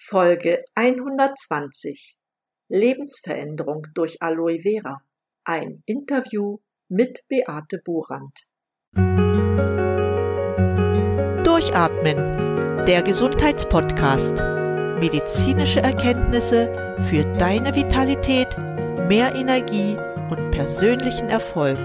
Folge 0.00 0.62
120 0.76 2.18
Lebensveränderung 2.68 3.88
durch 3.94 4.22
Aloe 4.22 4.60
Vera. 4.60 5.02
Ein 5.44 5.82
Interview 5.86 6.58
mit 6.88 7.24
Beate 7.28 7.80
Burand. 7.84 8.46
Durchatmen, 11.44 12.86
der 12.86 13.02
Gesundheitspodcast. 13.02 14.36
Medizinische 15.00 15.80
Erkenntnisse 15.80 16.96
für 17.10 17.24
deine 17.36 17.74
Vitalität, 17.74 18.56
mehr 19.08 19.34
Energie 19.34 19.96
und 20.30 20.52
persönlichen 20.52 21.28
Erfolg 21.28 21.80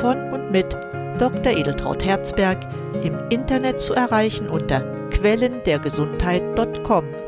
von 0.00 0.32
und 0.32 0.50
mit 0.50 0.74
Dr. 1.20 1.56
Edeltraut 1.56 2.04
Herzberg 2.04 2.58
im 3.04 3.16
Internet 3.30 3.80
zu 3.80 3.94
erreichen 3.94 4.48
unter 4.48 4.80
quellendergesundheit.com. 5.10 7.23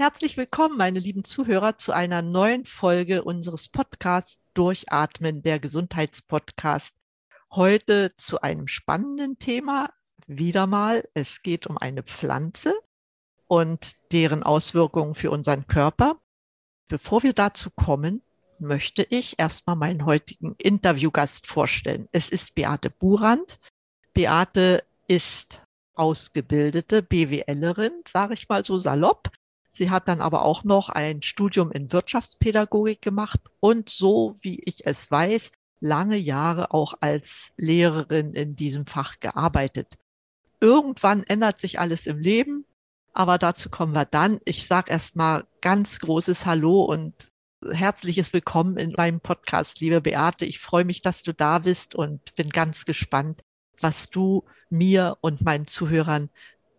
Herzlich 0.00 0.38
willkommen, 0.38 0.78
meine 0.78 0.98
lieben 0.98 1.24
Zuhörer, 1.24 1.76
zu 1.76 1.92
einer 1.92 2.22
neuen 2.22 2.64
Folge 2.64 3.22
unseres 3.22 3.68
Podcasts 3.68 4.40
Durchatmen, 4.54 5.42
der 5.42 5.60
Gesundheitspodcast. 5.60 6.96
Heute 7.50 8.14
zu 8.14 8.40
einem 8.40 8.66
spannenden 8.66 9.38
Thema. 9.38 9.90
Wieder 10.26 10.66
mal, 10.66 11.06
es 11.12 11.42
geht 11.42 11.66
um 11.66 11.76
eine 11.76 12.02
Pflanze 12.02 12.74
und 13.46 13.92
deren 14.10 14.42
Auswirkungen 14.42 15.14
für 15.14 15.30
unseren 15.30 15.66
Körper. 15.66 16.18
Bevor 16.88 17.22
wir 17.22 17.34
dazu 17.34 17.68
kommen, 17.68 18.22
möchte 18.58 19.02
ich 19.02 19.38
erstmal 19.38 19.76
meinen 19.76 20.06
heutigen 20.06 20.54
Interviewgast 20.56 21.46
vorstellen. 21.46 22.08
Es 22.10 22.30
ist 22.30 22.54
Beate 22.54 22.88
Burand. 22.88 23.58
Beate 24.14 24.82
ist 25.08 25.60
ausgebildete 25.92 27.02
BWLerin, 27.02 28.00
sage 28.08 28.32
ich 28.32 28.48
mal 28.48 28.64
so 28.64 28.78
salopp, 28.78 29.30
Sie 29.70 29.88
hat 29.88 30.08
dann 30.08 30.20
aber 30.20 30.44
auch 30.44 30.64
noch 30.64 30.88
ein 30.88 31.22
Studium 31.22 31.70
in 31.70 31.92
Wirtschaftspädagogik 31.92 33.00
gemacht 33.00 33.40
und 33.60 33.88
so 33.88 34.34
wie 34.42 34.60
ich 34.64 34.84
es 34.84 35.10
weiß, 35.10 35.52
lange 35.80 36.16
Jahre 36.16 36.72
auch 36.72 36.94
als 37.00 37.52
Lehrerin 37.56 38.34
in 38.34 38.56
diesem 38.56 38.86
Fach 38.86 39.20
gearbeitet. 39.20 39.94
Irgendwann 40.60 41.22
ändert 41.22 41.60
sich 41.60 41.78
alles 41.78 42.06
im 42.06 42.18
Leben, 42.18 42.66
aber 43.12 43.38
dazu 43.38 43.70
kommen 43.70 43.94
wir 43.94 44.04
dann. 44.04 44.40
Ich 44.44 44.66
sage 44.66 44.90
erstmal 44.90 45.46
ganz 45.60 46.00
großes 46.00 46.44
Hallo 46.44 46.82
und 46.82 47.14
herzliches 47.70 48.32
Willkommen 48.32 48.76
in 48.76 48.92
meinem 48.92 49.20
Podcast, 49.20 49.80
liebe 49.80 50.00
Beate. 50.00 50.44
Ich 50.44 50.58
freue 50.58 50.84
mich, 50.84 51.00
dass 51.00 51.22
du 51.22 51.32
da 51.32 51.60
bist 51.60 51.94
und 51.94 52.34
bin 52.34 52.50
ganz 52.50 52.84
gespannt, 52.84 53.42
was 53.80 54.10
du 54.10 54.44
mir 54.68 55.16
und 55.20 55.42
meinen 55.42 55.66
Zuhörern 55.66 56.28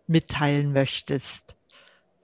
mitteilen 0.06 0.72
möchtest. 0.72 1.56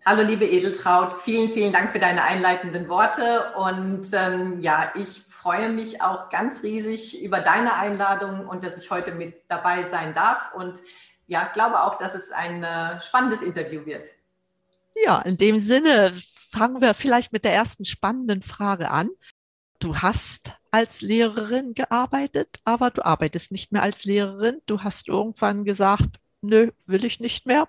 Hallo 0.06 0.22
liebe 0.22 0.46
Edeltraut, 0.46 1.20
vielen, 1.22 1.50
vielen 1.50 1.72
Dank 1.72 1.92
für 1.92 1.98
deine 1.98 2.22
einleitenden 2.22 2.88
Worte. 2.88 3.52
Und 3.56 4.06
ähm, 4.12 4.60
ja, 4.60 4.92
ich 4.94 5.08
freue 5.08 5.68
mich 5.70 6.00
auch 6.00 6.30
ganz 6.30 6.62
riesig 6.62 7.22
über 7.22 7.40
deine 7.40 7.74
Einladung 7.74 8.48
und 8.48 8.64
dass 8.64 8.78
ich 8.82 8.90
heute 8.90 9.12
mit 9.12 9.42
dabei 9.48 9.82
sein 9.84 10.14
darf. 10.14 10.54
Und 10.54 10.78
ja, 11.26 11.50
glaube 11.52 11.82
auch, 11.82 11.98
dass 11.98 12.14
es 12.14 12.32
ein 12.32 12.64
äh, 12.64 13.02
spannendes 13.02 13.42
Interview 13.42 13.84
wird. 13.84 14.08
Ja, 14.94 15.20
in 15.20 15.36
dem 15.36 15.60
Sinne 15.60 16.14
fangen 16.50 16.80
wir 16.80 16.94
vielleicht 16.94 17.32
mit 17.32 17.44
der 17.44 17.52
ersten 17.52 17.84
spannenden 17.84 18.42
Frage 18.42 18.90
an. 18.90 19.10
Du 19.78 19.98
hast 19.98 20.54
als 20.70 21.02
Lehrerin 21.02 21.74
gearbeitet, 21.74 22.60
aber 22.64 22.90
du 22.90 23.04
arbeitest 23.04 23.52
nicht 23.52 23.72
mehr 23.72 23.82
als 23.82 24.04
Lehrerin. 24.04 24.60
Du 24.66 24.80
hast 24.82 25.08
irgendwann 25.08 25.64
gesagt, 25.64 26.18
nö, 26.40 26.70
will 26.86 27.04
ich 27.04 27.20
nicht 27.20 27.46
mehr 27.46 27.68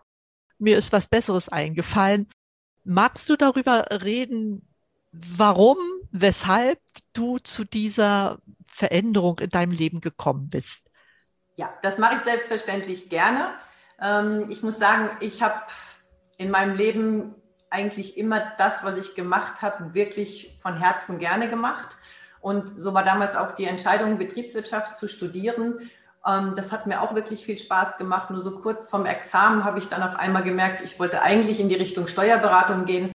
mir 0.59 0.77
ist 0.77 0.93
was 0.93 1.07
Besseres 1.07 1.49
eingefallen. 1.49 2.27
Magst 2.83 3.29
du 3.29 3.35
darüber 3.35 3.88
reden, 4.03 4.67
warum, 5.11 5.77
weshalb 6.11 6.79
du 7.13 7.39
zu 7.39 7.63
dieser 7.63 8.39
Veränderung 8.69 9.39
in 9.39 9.50
deinem 9.50 9.72
Leben 9.72 10.01
gekommen 10.01 10.50
bist? 10.50 10.89
Ja, 11.56 11.73
das 11.81 11.97
mache 11.97 12.16
ich 12.16 12.22
selbstverständlich 12.22 13.09
gerne. 13.09 13.53
Ähm, 14.00 14.45
ich 14.50 14.63
muss 14.63 14.79
sagen, 14.79 15.09
ich 15.19 15.41
habe 15.41 15.66
in 16.38 16.51
meinem 16.51 16.75
Leben 16.75 17.35
eigentlich 17.69 18.17
immer 18.17 18.53
das, 18.57 18.84
was 18.84 18.97
ich 18.97 19.16
gemacht 19.16 19.61
habe, 19.61 19.94
wirklich 19.94 20.57
von 20.61 20.78
Herzen 20.78 21.19
gerne 21.19 21.50
gemacht. 21.50 21.97
Und 22.41 22.69
so 22.69 22.94
war 22.94 23.03
damals 23.03 23.35
auch 23.35 23.53
die 23.55 23.66
Entscheidung, 23.66 24.17
Betriebswirtschaft 24.17 24.95
zu 24.95 25.07
studieren. 25.07 25.89
Ähm, 26.25 26.53
das 26.56 26.72
hat 26.72 26.85
mir 26.85 27.02
auch 27.02 27.16
wirklich 27.16 27.46
viel 27.46 27.57
Spaß 27.57 27.97
gemacht. 27.97 28.30
Nur 28.30 28.41
so 28.41 28.59
kurz 28.59 28.90
vom 28.90 29.06
Examen 29.06 29.63
habe 29.63 29.80
ich 29.80 29.90
dann 29.90 30.03
auf 30.03 30.18
einmal 30.18 30.44
gemerkt, 30.44 30.81
ich 30.81 31.00
wollte 31.00 31.22
eigentlich 31.22 31.59
in 31.59 31.69
die 31.69 31.75
Richtung 31.75 32.07
Steuerberatung 32.07 32.85
gehen. 32.85 33.12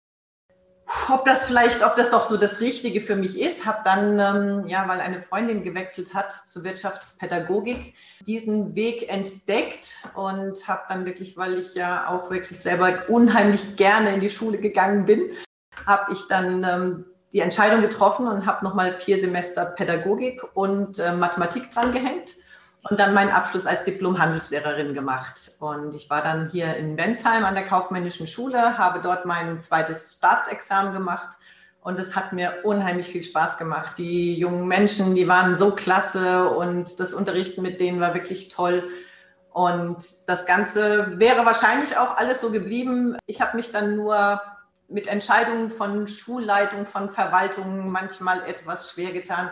Ob 1.12 1.24
das 1.24 1.46
vielleicht, 1.46 1.84
ob 1.84 1.96
das 1.96 2.10
doch 2.12 2.24
so 2.24 2.36
das 2.36 2.62
Richtige 2.62 3.00
für 3.00 3.16
mich 3.16 3.40
ist, 3.40 3.68
habe 3.68 3.80
dann, 3.84 4.20
ähm, 4.20 4.68
ja, 4.68 4.88
weil 4.88 5.00
eine 5.02 5.20
Freundin 5.20 5.64
gewechselt 5.64 6.16
hat 6.16 6.32
zur 6.32 6.64
Wirtschaftspädagogik, 6.64 7.94
diesen 8.26 8.76
Weg 8.76 9.08
entdeckt 9.08 10.10
und 10.16 10.68
habe 10.68 10.82
dann 10.90 11.06
wirklich, 11.06 11.38
weil 11.38 11.60
ich 11.60 11.76
ja 11.76 12.08
auch 12.08 12.32
wirklich 12.32 12.60
selber 12.60 13.04
unheimlich 13.08 13.76
gerne 13.76 14.14
in 14.14 14.20
die 14.20 14.32
Schule 14.32 14.58
gegangen 14.58 15.06
bin, 15.06 15.32
habe 15.86 16.12
ich 16.12 16.28
dann 16.28 16.64
ähm, 16.64 17.06
die 17.34 17.40
Entscheidung 17.42 17.82
getroffen 17.82 18.28
und 18.28 18.48
habe 18.48 18.66
nochmal 18.66 18.92
vier 18.92 19.20
Semester 19.20 19.66
Pädagogik 19.66 20.42
und 20.56 20.98
äh, 20.98 21.14
Mathematik 21.14 21.70
dran 21.72 21.94
gehängt 21.94 22.34
und 22.84 23.00
dann 23.00 23.14
meinen 23.14 23.32
Abschluss 23.32 23.66
als 23.66 23.84
Diplom-Handelslehrerin 23.84 24.94
gemacht. 24.94 25.52
Und 25.60 25.94
ich 25.94 26.10
war 26.10 26.22
dann 26.22 26.50
hier 26.50 26.78
in 26.78 26.96
Bensheim 26.96 27.44
an 27.44 27.56
der 27.56 27.66
Kaufmännischen 27.66 28.26
Schule, 28.26 28.78
habe 28.78 29.02
dort 29.02 29.26
mein 29.26 29.60
zweites 29.60 30.18
Staatsexamen 30.18 30.94
gemacht. 30.94 31.38
Und 31.82 32.00
es 32.00 32.16
hat 32.16 32.34
mir 32.34 32.60
unheimlich 32.64 33.08
viel 33.08 33.24
Spaß 33.24 33.58
gemacht. 33.58 33.98
Die 33.98 34.36
jungen 34.36 34.68
Menschen, 34.68 35.16
die 35.16 35.28
waren 35.28 35.56
so 35.56 35.72
klasse 35.72 36.50
und 36.50 37.00
das 37.00 37.14
Unterrichten 37.14 37.62
mit 37.62 37.80
denen 37.80 38.00
war 38.00 38.14
wirklich 38.14 38.50
toll. 38.50 38.90
Und 39.52 39.98
das 40.28 40.46
Ganze 40.46 41.20
wäre 41.20 41.46
wahrscheinlich 41.46 41.98
auch 41.98 42.16
alles 42.18 42.42
so 42.42 42.52
geblieben. 42.52 43.18
Ich 43.26 43.42
habe 43.42 43.58
mich 43.58 43.72
dann 43.72 43.96
nur 43.96 44.42
mit 44.88 45.08
Entscheidungen 45.08 45.70
von 45.70 46.08
Schulleitung, 46.08 46.86
von 46.86 47.10
Verwaltung 47.10 47.90
manchmal 47.90 48.44
etwas 48.44 48.94
schwer 48.94 49.12
getan 49.12 49.52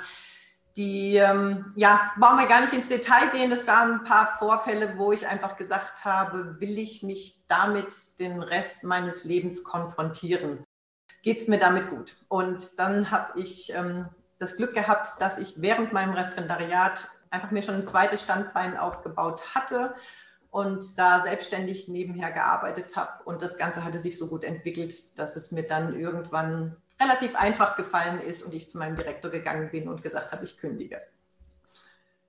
die, 0.77 1.17
ähm, 1.17 1.73
ja, 1.75 2.11
brauchen 2.19 2.37
wir 2.37 2.47
gar 2.47 2.61
nicht 2.61 2.73
ins 2.73 2.87
Detail 2.87 3.31
gehen. 3.31 3.49
Das 3.49 3.67
waren 3.67 3.93
ein 3.93 4.03
paar 4.03 4.27
Vorfälle, 4.37 4.97
wo 4.97 5.11
ich 5.11 5.27
einfach 5.27 5.57
gesagt 5.57 6.05
habe, 6.05 6.61
will 6.61 6.77
ich 6.77 7.01
mich 7.01 7.47
damit 7.47 8.19
den 8.19 8.43
Rest 8.43 8.83
meines 8.83 9.25
Lebens 9.25 9.63
konfrontieren? 9.63 10.63
Geht 11.23 11.39
es 11.39 11.47
mir 11.47 11.57
damit 11.59 11.89
gut? 11.89 12.15
Und 12.27 12.77
dann 12.77 13.09
habe 13.09 13.39
ich 13.39 13.73
ähm, 13.73 14.07
das 14.37 14.57
Glück 14.57 14.75
gehabt, 14.75 15.19
dass 15.19 15.39
ich 15.39 15.59
während 15.61 15.93
meinem 15.93 16.13
Referendariat 16.13 17.09
einfach 17.31 17.49
mir 17.49 17.63
schon 17.63 17.75
ein 17.75 17.87
zweites 17.87 18.21
Standbein 18.21 18.77
aufgebaut 18.77 19.55
hatte 19.55 19.95
und 20.51 20.97
da 20.97 21.23
selbstständig 21.23 21.87
nebenher 21.87 22.31
gearbeitet 22.31 22.95
habe. 22.95 23.23
Und 23.25 23.41
das 23.41 23.57
Ganze 23.57 23.83
hatte 23.83 23.97
sich 23.97 24.17
so 24.17 24.27
gut 24.27 24.43
entwickelt, 24.43 25.17
dass 25.17 25.35
es 25.35 25.51
mir 25.51 25.63
dann 25.63 25.99
irgendwann 25.99 26.77
relativ 26.99 27.35
einfach 27.35 27.75
gefallen 27.75 28.21
ist 28.21 28.43
und 28.43 28.53
ich 28.53 28.69
zu 28.69 28.77
meinem 28.77 28.95
Direktor 28.95 29.31
gegangen 29.31 29.69
bin 29.71 29.87
und 29.87 30.01
gesagt 30.01 30.31
habe, 30.31 30.45
ich 30.45 30.57
kündige. 30.57 30.99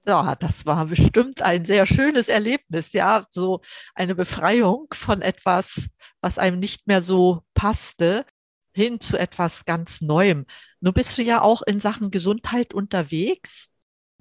Ja, 0.06 0.36
das 0.36 0.64
war 0.64 0.86
bestimmt 0.86 1.42
ein 1.42 1.64
sehr 1.66 1.84
schönes 1.84 2.28
Erlebnis, 2.28 2.92
ja, 2.92 3.26
so 3.30 3.60
eine 3.94 4.14
Befreiung 4.14 4.86
von 4.92 5.20
etwas, 5.20 5.88
was 6.20 6.38
einem 6.38 6.58
nicht 6.58 6.86
mehr 6.86 7.02
so 7.02 7.42
passte, 7.52 8.24
hin 8.72 9.00
zu 9.00 9.18
etwas 9.18 9.64
ganz 9.64 10.00
Neuem. 10.00 10.46
Nun 10.80 10.94
bist 10.94 11.18
du 11.18 11.22
ja 11.22 11.42
auch 11.42 11.62
in 11.62 11.80
Sachen 11.80 12.10
Gesundheit 12.10 12.72
unterwegs. 12.72 13.74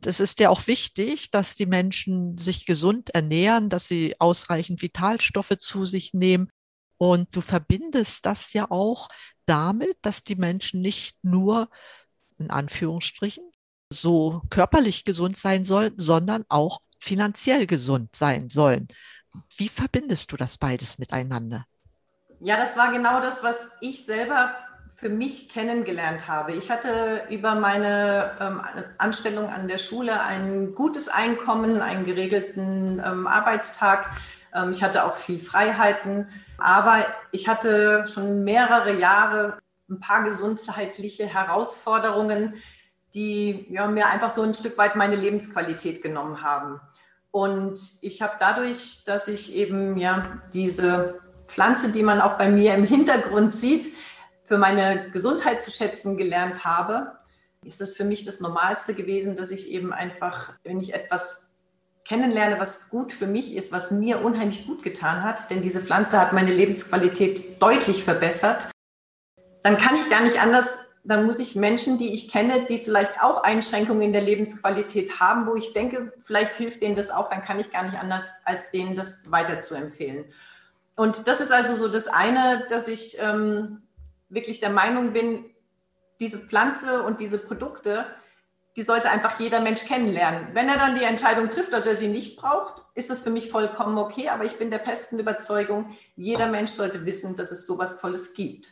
Es 0.03 0.19
ist 0.19 0.39
ja 0.39 0.49
auch 0.49 0.67
wichtig, 0.67 1.31
dass 1.31 1.55
die 1.55 1.65
Menschen 1.65 2.37
sich 2.37 2.65
gesund 2.65 3.11
ernähren, 3.11 3.69
dass 3.69 3.87
sie 3.87 4.19
ausreichend 4.19 4.81
Vitalstoffe 4.81 5.57
zu 5.59 5.85
sich 5.85 6.13
nehmen. 6.13 6.49
Und 6.97 7.35
du 7.35 7.41
verbindest 7.41 8.25
das 8.25 8.53
ja 8.53 8.69
auch 8.71 9.07
damit, 9.45 9.97
dass 10.01 10.23
die 10.23 10.35
Menschen 10.35 10.81
nicht 10.81 11.17
nur 11.23 11.69
in 12.37 12.49
Anführungsstrichen 12.49 13.43
so 13.91 14.41
körperlich 14.49 15.05
gesund 15.05 15.37
sein 15.37 15.63
sollen, 15.63 15.93
sondern 15.97 16.43
auch 16.49 16.81
finanziell 16.99 17.67
gesund 17.67 18.15
sein 18.15 18.49
sollen. 18.49 18.87
Wie 19.55 19.69
verbindest 19.69 20.31
du 20.31 20.37
das 20.37 20.57
beides 20.57 20.97
miteinander? 20.97 21.65
Ja, 22.39 22.57
das 22.57 22.75
war 22.75 22.91
genau 22.91 23.21
das, 23.21 23.43
was 23.43 23.77
ich 23.81 24.05
selber 24.05 24.55
für 24.95 25.09
mich 25.09 25.49
kennengelernt 25.49 26.27
habe. 26.27 26.53
Ich 26.53 26.71
hatte 26.71 27.21
über 27.29 27.55
meine 27.55 28.31
ähm, 28.39 28.61
Anstellung 28.97 29.47
an 29.47 29.67
der 29.67 29.77
Schule 29.77 30.21
ein 30.21 30.73
gutes 30.73 31.07
Einkommen, 31.07 31.81
einen 31.81 32.03
geregelten 32.03 33.01
ähm, 33.05 33.27
Arbeitstag. 33.27 34.09
Ähm, 34.55 34.71
ich 34.71 34.83
hatte 34.83 35.05
auch 35.05 35.15
viel 35.15 35.39
Freiheiten 35.39 36.27
aber 36.57 37.05
ich 37.31 37.47
hatte 37.47 38.05
schon 38.07 38.43
mehrere 38.43 38.99
Jahre 38.99 39.59
ein 39.89 39.99
paar 39.99 40.23
gesundheitliche 40.23 41.25
Herausforderungen, 41.25 42.55
die 43.13 43.67
ja, 43.69 43.87
mir 43.87 44.07
einfach 44.07 44.31
so 44.31 44.41
ein 44.41 44.53
Stück 44.53 44.77
weit 44.77 44.95
meine 44.95 45.15
Lebensqualität 45.15 46.01
genommen 46.03 46.41
haben. 46.41 46.79
Und 47.31 47.79
ich 48.01 48.21
habe 48.21 48.33
dadurch, 48.39 49.03
dass 49.05 49.27
ich 49.27 49.55
eben 49.55 49.97
ja 49.97 50.41
diese 50.53 51.21
Pflanze, 51.45 51.91
die 51.91 52.03
man 52.03 52.21
auch 52.21 52.37
bei 52.37 52.49
mir 52.49 52.73
im 52.73 52.85
Hintergrund 52.85 53.53
sieht, 53.53 53.95
für 54.43 54.57
meine 54.57 55.09
Gesundheit 55.11 55.61
zu 55.61 55.71
schätzen 55.71 56.17
gelernt 56.17 56.63
habe, 56.65 57.17
ist 57.63 57.81
es 57.81 57.97
für 57.97 58.05
mich 58.05 58.23
das 58.23 58.39
Normalste 58.39 58.93
gewesen, 58.93 59.35
dass 59.35 59.51
ich 59.51 59.69
eben 59.69 59.93
einfach, 59.93 60.53
wenn 60.63 60.79
ich 60.79 60.93
etwas 60.93 61.56
kennenlerne, 62.07 62.59
was 62.59 62.89
gut 62.89 63.11
für 63.11 63.27
mich 63.27 63.55
ist, 63.55 63.71
was 63.71 63.91
mir 63.91 64.23
unheimlich 64.23 64.65
gut 64.65 64.81
getan 64.81 65.23
hat, 65.23 65.49
denn 65.49 65.61
diese 65.61 65.81
Pflanze 65.81 66.19
hat 66.19 66.31
meine 66.31 66.53
Lebensqualität 66.53 67.61
deutlich 67.61 68.03
verbessert, 68.03 68.69
dann 69.61 69.77
kann 69.77 69.95
ich 69.95 70.09
gar 70.09 70.21
nicht 70.21 70.39
anders, 70.39 70.95
dann 71.03 71.25
muss 71.25 71.39
ich 71.39 71.55
Menschen, 71.55 71.97
die 71.97 72.13
ich 72.13 72.31
kenne, 72.31 72.65
die 72.65 72.79
vielleicht 72.79 73.21
auch 73.21 73.43
Einschränkungen 73.43 74.01
in 74.01 74.13
der 74.13 74.21
Lebensqualität 74.21 75.19
haben, 75.19 75.47
wo 75.47 75.55
ich 75.55 75.73
denke, 75.73 76.13
vielleicht 76.19 76.53
hilft 76.53 76.81
denen 76.81 76.95
das 76.95 77.11
auch, 77.11 77.29
dann 77.29 77.43
kann 77.43 77.59
ich 77.59 77.71
gar 77.71 77.83
nicht 77.83 77.97
anders, 77.97 78.41
als 78.45 78.71
denen 78.71 78.95
das 78.95 79.29
weiter 79.31 79.59
zu 79.59 79.75
empfehlen. 79.75 80.25
Und 80.95 81.27
das 81.27 81.41
ist 81.41 81.51
also 81.51 81.75
so 81.75 81.89
das 81.89 82.07
eine, 82.07 82.65
dass 82.69 82.87
ich 82.87 83.17
ähm, 83.21 83.81
wirklich 84.29 84.61
der 84.61 84.69
Meinung 84.69 85.13
bin, 85.13 85.45
diese 86.19 86.39
Pflanze 86.39 87.03
und 87.03 87.19
diese 87.19 87.37
Produkte, 87.37 88.05
die 88.77 88.83
sollte 88.83 89.09
einfach 89.09 89.39
jeder 89.39 89.59
Mensch 89.59 89.85
kennenlernen. 89.85 90.49
Wenn 90.53 90.69
er 90.69 90.77
dann 90.77 90.93
die 90.93 91.03
Entscheidung 91.03 91.49
trifft, 91.49 91.73
dass 91.73 91.87
er 91.87 91.95
sie 91.95 92.07
nicht 92.07 92.37
braucht, 92.37 92.83
ist 92.93 93.09
das 93.09 93.23
für 93.23 93.31
mich 93.31 93.49
vollkommen 93.49 93.97
okay. 93.97 94.29
Aber 94.29 94.45
ich 94.45 94.57
bin 94.59 94.69
der 94.69 94.79
festen 94.79 95.17
Überzeugung, 95.19 95.97
jeder 96.15 96.47
Mensch 96.47 96.71
sollte 96.71 97.03
wissen, 97.03 97.35
dass 97.35 97.51
es 97.51 97.65
sowas 97.65 97.99
Tolles 97.99 98.35
gibt. 98.35 98.69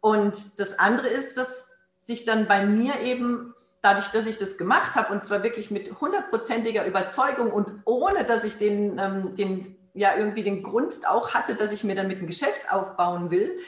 Und 0.00 0.60
das 0.60 0.78
andere 0.78 1.08
ist, 1.08 1.38
dass 1.38 1.78
sich 2.00 2.26
dann 2.26 2.46
bei 2.48 2.66
mir 2.66 3.00
eben 3.00 3.54
dadurch, 3.80 4.08
dass 4.08 4.26
ich 4.26 4.36
das 4.36 4.58
gemacht 4.58 4.94
habe 4.94 5.10
und 5.10 5.24
zwar 5.24 5.42
wirklich 5.42 5.70
mit 5.70 6.00
hundertprozentiger 6.02 6.84
Überzeugung 6.84 7.50
und 7.50 7.80
ohne, 7.86 8.24
dass 8.24 8.44
ich 8.44 8.58
den, 8.58 8.98
ähm, 8.98 9.36
den 9.36 9.76
ja 9.94 10.16
irgendwie 10.16 10.42
den 10.42 10.62
Grund 10.62 10.94
auch 11.08 11.32
hatte, 11.32 11.54
dass 11.54 11.72
ich 11.72 11.82
mir 11.82 11.94
damit 11.94 12.20
ein 12.20 12.26
Geschäft 12.26 12.70
aufbauen 12.70 13.30
will, 13.30 13.58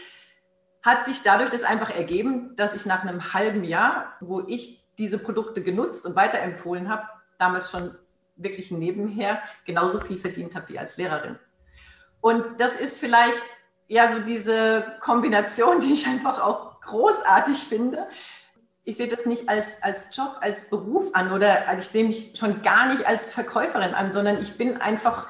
hat 0.82 1.06
sich 1.06 1.22
dadurch 1.22 1.50
das 1.50 1.62
einfach 1.62 1.90
ergeben, 1.90 2.54
dass 2.56 2.76
ich 2.76 2.84
nach 2.84 3.04
einem 3.04 3.32
halben 3.32 3.64
Jahr, 3.64 4.12
wo 4.20 4.40
ich 4.46 4.82
diese 5.02 5.18
Produkte 5.18 5.64
genutzt 5.64 6.06
und 6.06 6.14
weiterempfohlen 6.14 6.88
habe, 6.88 7.08
damals 7.36 7.72
schon 7.72 7.92
wirklich 8.36 8.70
nebenher 8.70 9.42
genauso 9.66 9.98
viel 9.98 10.16
verdient 10.16 10.54
habe 10.54 10.68
wie 10.68 10.78
als 10.78 10.96
Lehrerin. 10.96 11.40
Und 12.20 12.44
das 12.60 12.80
ist 12.80 13.00
vielleicht 13.00 13.42
ja 13.88 14.14
so 14.14 14.20
diese 14.20 14.84
Kombination, 15.00 15.80
die 15.84 15.92
ich 15.92 16.06
einfach 16.06 16.40
auch 16.40 16.80
großartig 16.82 17.58
finde. 17.58 18.06
Ich 18.84 18.96
sehe 18.96 19.08
das 19.08 19.26
nicht 19.26 19.48
als, 19.48 19.82
als 19.82 20.16
Job, 20.16 20.38
als 20.40 20.70
Beruf 20.70 21.14
an 21.14 21.32
oder 21.32 21.76
ich 21.78 21.88
sehe 21.88 22.04
mich 22.04 22.34
schon 22.36 22.62
gar 22.62 22.86
nicht 22.86 23.04
als 23.04 23.32
Verkäuferin 23.32 23.94
an, 23.94 24.12
sondern 24.12 24.40
ich 24.40 24.56
bin 24.56 24.80
einfach 24.80 25.26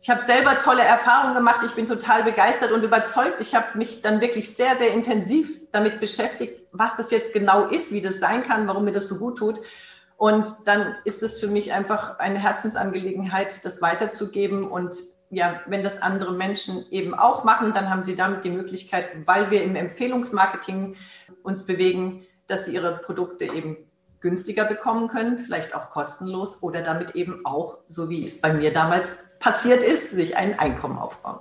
ich 0.00 0.10
habe 0.10 0.24
selber 0.24 0.58
tolle 0.58 0.82
Erfahrungen 0.82 1.36
gemacht. 1.36 1.60
Ich 1.64 1.76
bin 1.76 1.86
total 1.86 2.24
begeistert 2.24 2.72
und 2.72 2.82
überzeugt. 2.82 3.40
Ich 3.40 3.54
habe 3.54 3.78
mich 3.78 4.02
dann 4.02 4.20
wirklich 4.20 4.52
sehr, 4.52 4.76
sehr 4.76 4.92
intensiv 4.92 5.70
damit 5.70 6.00
beschäftigt, 6.00 6.61
was 6.72 6.96
das 6.96 7.10
jetzt 7.10 7.32
genau 7.32 7.66
ist, 7.66 7.92
wie 7.92 8.00
das 8.00 8.18
sein 8.18 8.42
kann, 8.42 8.66
warum 8.66 8.84
mir 8.84 8.92
das 8.92 9.08
so 9.08 9.18
gut 9.18 9.38
tut. 9.38 9.60
Und 10.16 10.48
dann 10.66 10.94
ist 11.04 11.22
es 11.22 11.38
für 11.38 11.48
mich 11.48 11.72
einfach 11.72 12.18
eine 12.18 12.38
Herzensangelegenheit, 12.38 13.64
das 13.64 13.82
weiterzugeben. 13.82 14.64
Und 14.64 14.94
ja, 15.30 15.60
wenn 15.66 15.82
das 15.82 16.00
andere 16.00 16.32
Menschen 16.32 16.84
eben 16.90 17.14
auch 17.14 17.44
machen, 17.44 17.72
dann 17.74 17.90
haben 17.90 18.04
sie 18.04 18.16
damit 18.16 18.44
die 18.44 18.50
Möglichkeit, 18.50 19.06
weil 19.26 19.50
wir 19.50 19.62
im 19.62 19.76
Empfehlungsmarketing 19.76 20.96
uns 21.42 21.66
bewegen, 21.66 22.24
dass 22.46 22.66
sie 22.66 22.74
ihre 22.74 22.98
Produkte 22.98 23.44
eben 23.44 23.76
günstiger 24.20 24.64
bekommen 24.64 25.08
können, 25.08 25.38
vielleicht 25.38 25.74
auch 25.74 25.90
kostenlos 25.90 26.62
oder 26.62 26.82
damit 26.82 27.16
eben 27.16 27.44
auch, 27.44 27.78
so 27.88 28.08
wie 28.08 28.24
es 28.24 28.40
bei 28.40 28.52
mir 28.52 28.72
damals 28.72 29.38
passiert 29.40 29.82
ist, 29.82 30.12
sich 30.12 30.36
ein 30.36 30.58
Einkommen 30.58 30.98
aufbauen. 30.98 31.40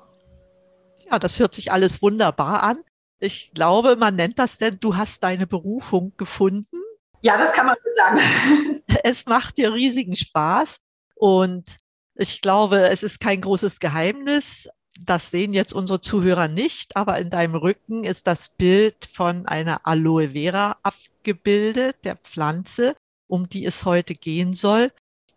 Ja, 1.09 1.19
das 1.19 1.37
hört 1.39 1.53
sich 1.53 1.71
alles 1.71 2.01
wunderbar 2.01 2.63
an. 2.63 2.79
Ich 3.23 3.51
glaube, 3.53 3.97
man 3.97 4.15
nennt 4.15 4.39
das 4.39 4.57
denn, 4.57 4.79
du 4.79 4.97
hast 4.97 5.23
deine 5.23 5.45
Berufung 5.45 6.11
gefunden. 6.17 6.81
Ja, 7.21 7.37
das 7.37 7.53
kann 7.53 7.67
man 7.67 7.75
so 7.83 7.89
sagen. 7.95 8.81
Es 9.03 9.25
macht 9.25 9.57
dir 9.57 9.73
riesigen 9.73 10.15
Spaß 10.15 10.77
und 11.15 11.77
ich 12.15 12.41
glaube, 12.41 12.89
es 12.89 13.03
ist 13.03 13.19
kein 13.19 13.41
großes 13.41 13.79
Geheimnis. 13.79 14.69
Das 14.99 15.31
sehen 15.31 15.53
jetzt 15.53 15.73
unsere 15.73 16.01
Zuhörer 16.01 16.47
nicht, 16.47 16.97
aber 16.97 17.17
in 17.19 17.29
deinem 17.29 17.55
Rücken 17.55 18.03
ist 18.03 18.27
das 18.27 18.49
Bild 18.49 19.05
von 19.05 19.45
einer 19.45 19.87
Aloe 19.87 20.31
Vera 20.31 20.77
abgebildet, 20.83 22.03
der 22.03 22.17
Pflanze, 22.17 22.95
um 23.27 23.47
die 23.47 23.65
es 23.65 23.85
heute 23.85 24.13
gehen 24.13 24.53
soll. 24.53 24.91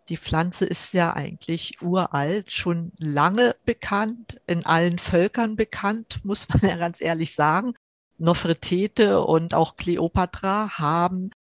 Die 0.09 0.17
Pflanze 0.17 0.65
ist 0.65 0.93
ja 0.93 1.13
eigentlich 1.13 1.81
uralt, 1.81 2.51
schon 2.51 2.91
lange 2.97 3.55
bekannt, 3.65 4.39
in 4.45 4.65
allen 4.65 4.99
Völkern 4.99 5.55
bekannt, 5.55 6.19
muss 6.23 6.47
man 6.49 6.61
ja 6.61 6.77
ganz 6.77 7.01
ehrlich 7.01 7.33
sagen. 7.33 7.73
Nofretete 8.17 9.21
und 9.21 9.53
auch 9.53 9.75
Kleopatra 9.75 10.77
haben 10.77 11.31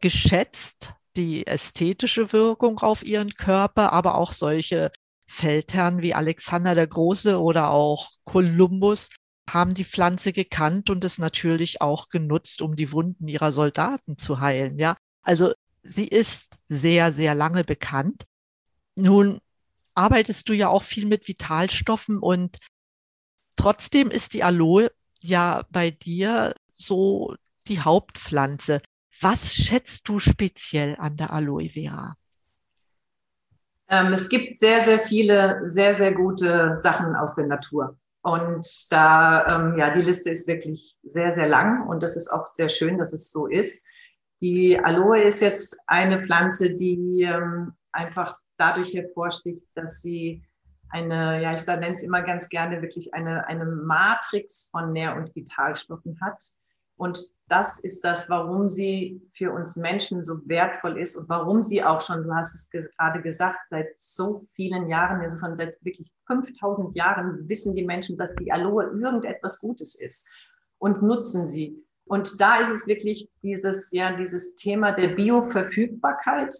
geschätzt 0.00 0.94
die 1.16 1.46
ästhetische 1.46 2.32
Wirkung 2.32 2.78
auf 2.80 3.04
ihren 3.04 3.34
Körper, 3.34 3.92
aber 3.92 4.14
auch 4.14 4.32
solche 4.32 4.92
Feldherren 5.26 6.02
wie 6.02 6.14
Alexander 6.14 6.74
der 6.74 6.86
Große 6.86 7.40
oder 7.40 7.70
auch 7.70 8.10
Kolumbus 8.24 9.08
haben 9.48 9.74
die 9.74 9.84
Pflanze 9.84 10.32
gekannt 10.32 10.90
und 10.90 11.04
es 11.04 11.18
natürlich 11.18 11.80
auch 11.80 12.08
genutzt, 12.08 12.62
um 12.62 12.76
die 12.76 12.92
Wunden 12.92 13.26
ihrer 13.26 13.52
Soldaten 13.52 14.16
zu 14.18 14.40
heilen. 14.40 14.78
Ja, 14.78 14.96
also 15.22 15.52
sie 15.82 16.06
ist 16.06 16.56
sehr, 16.68 17.12
sehr 17.12 17.34
lange 17.34 17.64
bekannt. 17.64 18.26
Nun 18.94 19.40
arbeitest 19.94 20.48
du 20.48 20.52
ja 20.52 20.68
auch 20.68 20.82
viel 20.82 21.06
mit 21.06 21.28
Vitalstoffen 21.28 22.18
und 22.18 22.58
trotzdem 23.56 24.10
ist 24.10 24.34
die 24.34 24.44
Aloe 24.44 24.90
ja 25.20 25.64
bei 25.70 25.90
dir 25.90 26.54
so 26.68 27.34
die 27.66 27.80
Hauptpflanze. 27.80 28.80
Was 29.20 29.54
schätzt 29.54 30.08
du 30.08 30.18
speziell 30.18 30.96
an 30.98 31.16
der 31.16 31.32
Aloe 31.32 31.68
Vera? 31.68 32.16
Ähm, 33.88 34.12
es 34.12 34.28
gibt 34.28 34.56
sehr, 34.56 34.80
sehr 34.80 35.00
viele, 35.00 35.62
sehr, 35.66 35.94
sehr 35.94 36.14
gute 36.14 36.76
Sachen 36.76 37.16
aus 37.16 37.34
der 37.34 37.48
Natur. 37.48 37.98
Und 38.22 38.66
da, 38.90 39.46
ähm, 39.56 39.78
ja, 39.78 39.94
die 39.94 40.02
Liste 40.02 40.30
ist 40.30 40.46
wirklich 40.46 40.96
sehr, 41.02 41.34
sehr 41.34 41.48
lang 41.48 41.88
und 41.88 42.02
das 42.02 42.16
ist 42.16 42.28
auch 42.28 42.46
sehr 42.46 42.68
schön, 42.68 42.98
dass 42.98 43.12
es 43.12 43.30
so 43.30 43.46
ist. 43.46 43.88
Die 44.40 44.78
Aloe 44.78 45.22
ist 45.22 45.40
jetzt 45.40 45.80
eine 45.86 46.22
Pflanze, 46.24 46.76
die 46.76 47.22
ähm, 47.22 47.74
einfach 47.92 48.38
dadurch 48.56 48.94
hervorsticht, 48.94 49.62
dass 49.74 50.00
sie 50.00 50.42
eine, 50.90 51.42
ja, 51.42 51.54
ich 51.54 51.66
nenne 51.66 51.94
es 51.94 52.02
immer 52.02 52.22
ganz 52.22 52.48
gerne, 52.48 52.82
wirklich 52.82 53.14
eine, 53.14 53.46
eine 53.46 53.64
Matrix 53.64 54.68
von 54.70 54.92
Nähr- 54.92 55.16
und 55.16 55.34
Vitalstoffen 55.34 56.18
hat. 56.20 56.42
Und 56.96 57.18
das 57.48 57.80
ist 57.80 58.04
das, 58.04 58.28
warum 58.28 58.68
sie 58.68 59.22
für 59.32 59.52
uns 59.52 59.76
Menschen 59.76 60.22
so 60.22 60.40
wertvoll 60.44 60.98
ist 60.98 61.16
und 61.16 61.28
warum 61.30 61.62
sie 61.62 61.82
auch 61.82 62.02
schon, 62.02 62.24
du 62.24 62.34
hast 62.34 62.54
es 62.54 62.70
gerade 62.70 63.22
gesagt, 63.22 63.58
seit 63.70 63.88
so 63.96 64.46
vielen 64.52 64.88
Jahren, 64.88 65.22
also 65.22 65.38
schon 65.38 65.56
seit 65.56 65.82
wirklich 65.82 66.12
5000 66.26 66.94
Jahren 66.94 67.48
wissen 67.48 67.74
die 67.74 67.86
Menschen, 67.86 68.18
dass 68.18 68.34
die 68.34 68.52
Aloe 68.52 68.84
irgendetwas 68.84 69.60
Gutes 69.60 69.98
ist 69.98 70.30
und 70.78 71.00
nutzen 71.00 71.48
sie. 71.48 71.82
Und 72.10 72.40
da 72.40 72.58
ist 72.58 72.70
es 72.70 72.88
wirklich 72.88 73.28
dieses, 73.40 73.92
ja, 73.92 74.10
dieses 74.16 74.56
Thema 74.56 74.90
der 74.90 75.10
Bioverfügbarkeit. 75.14 76.52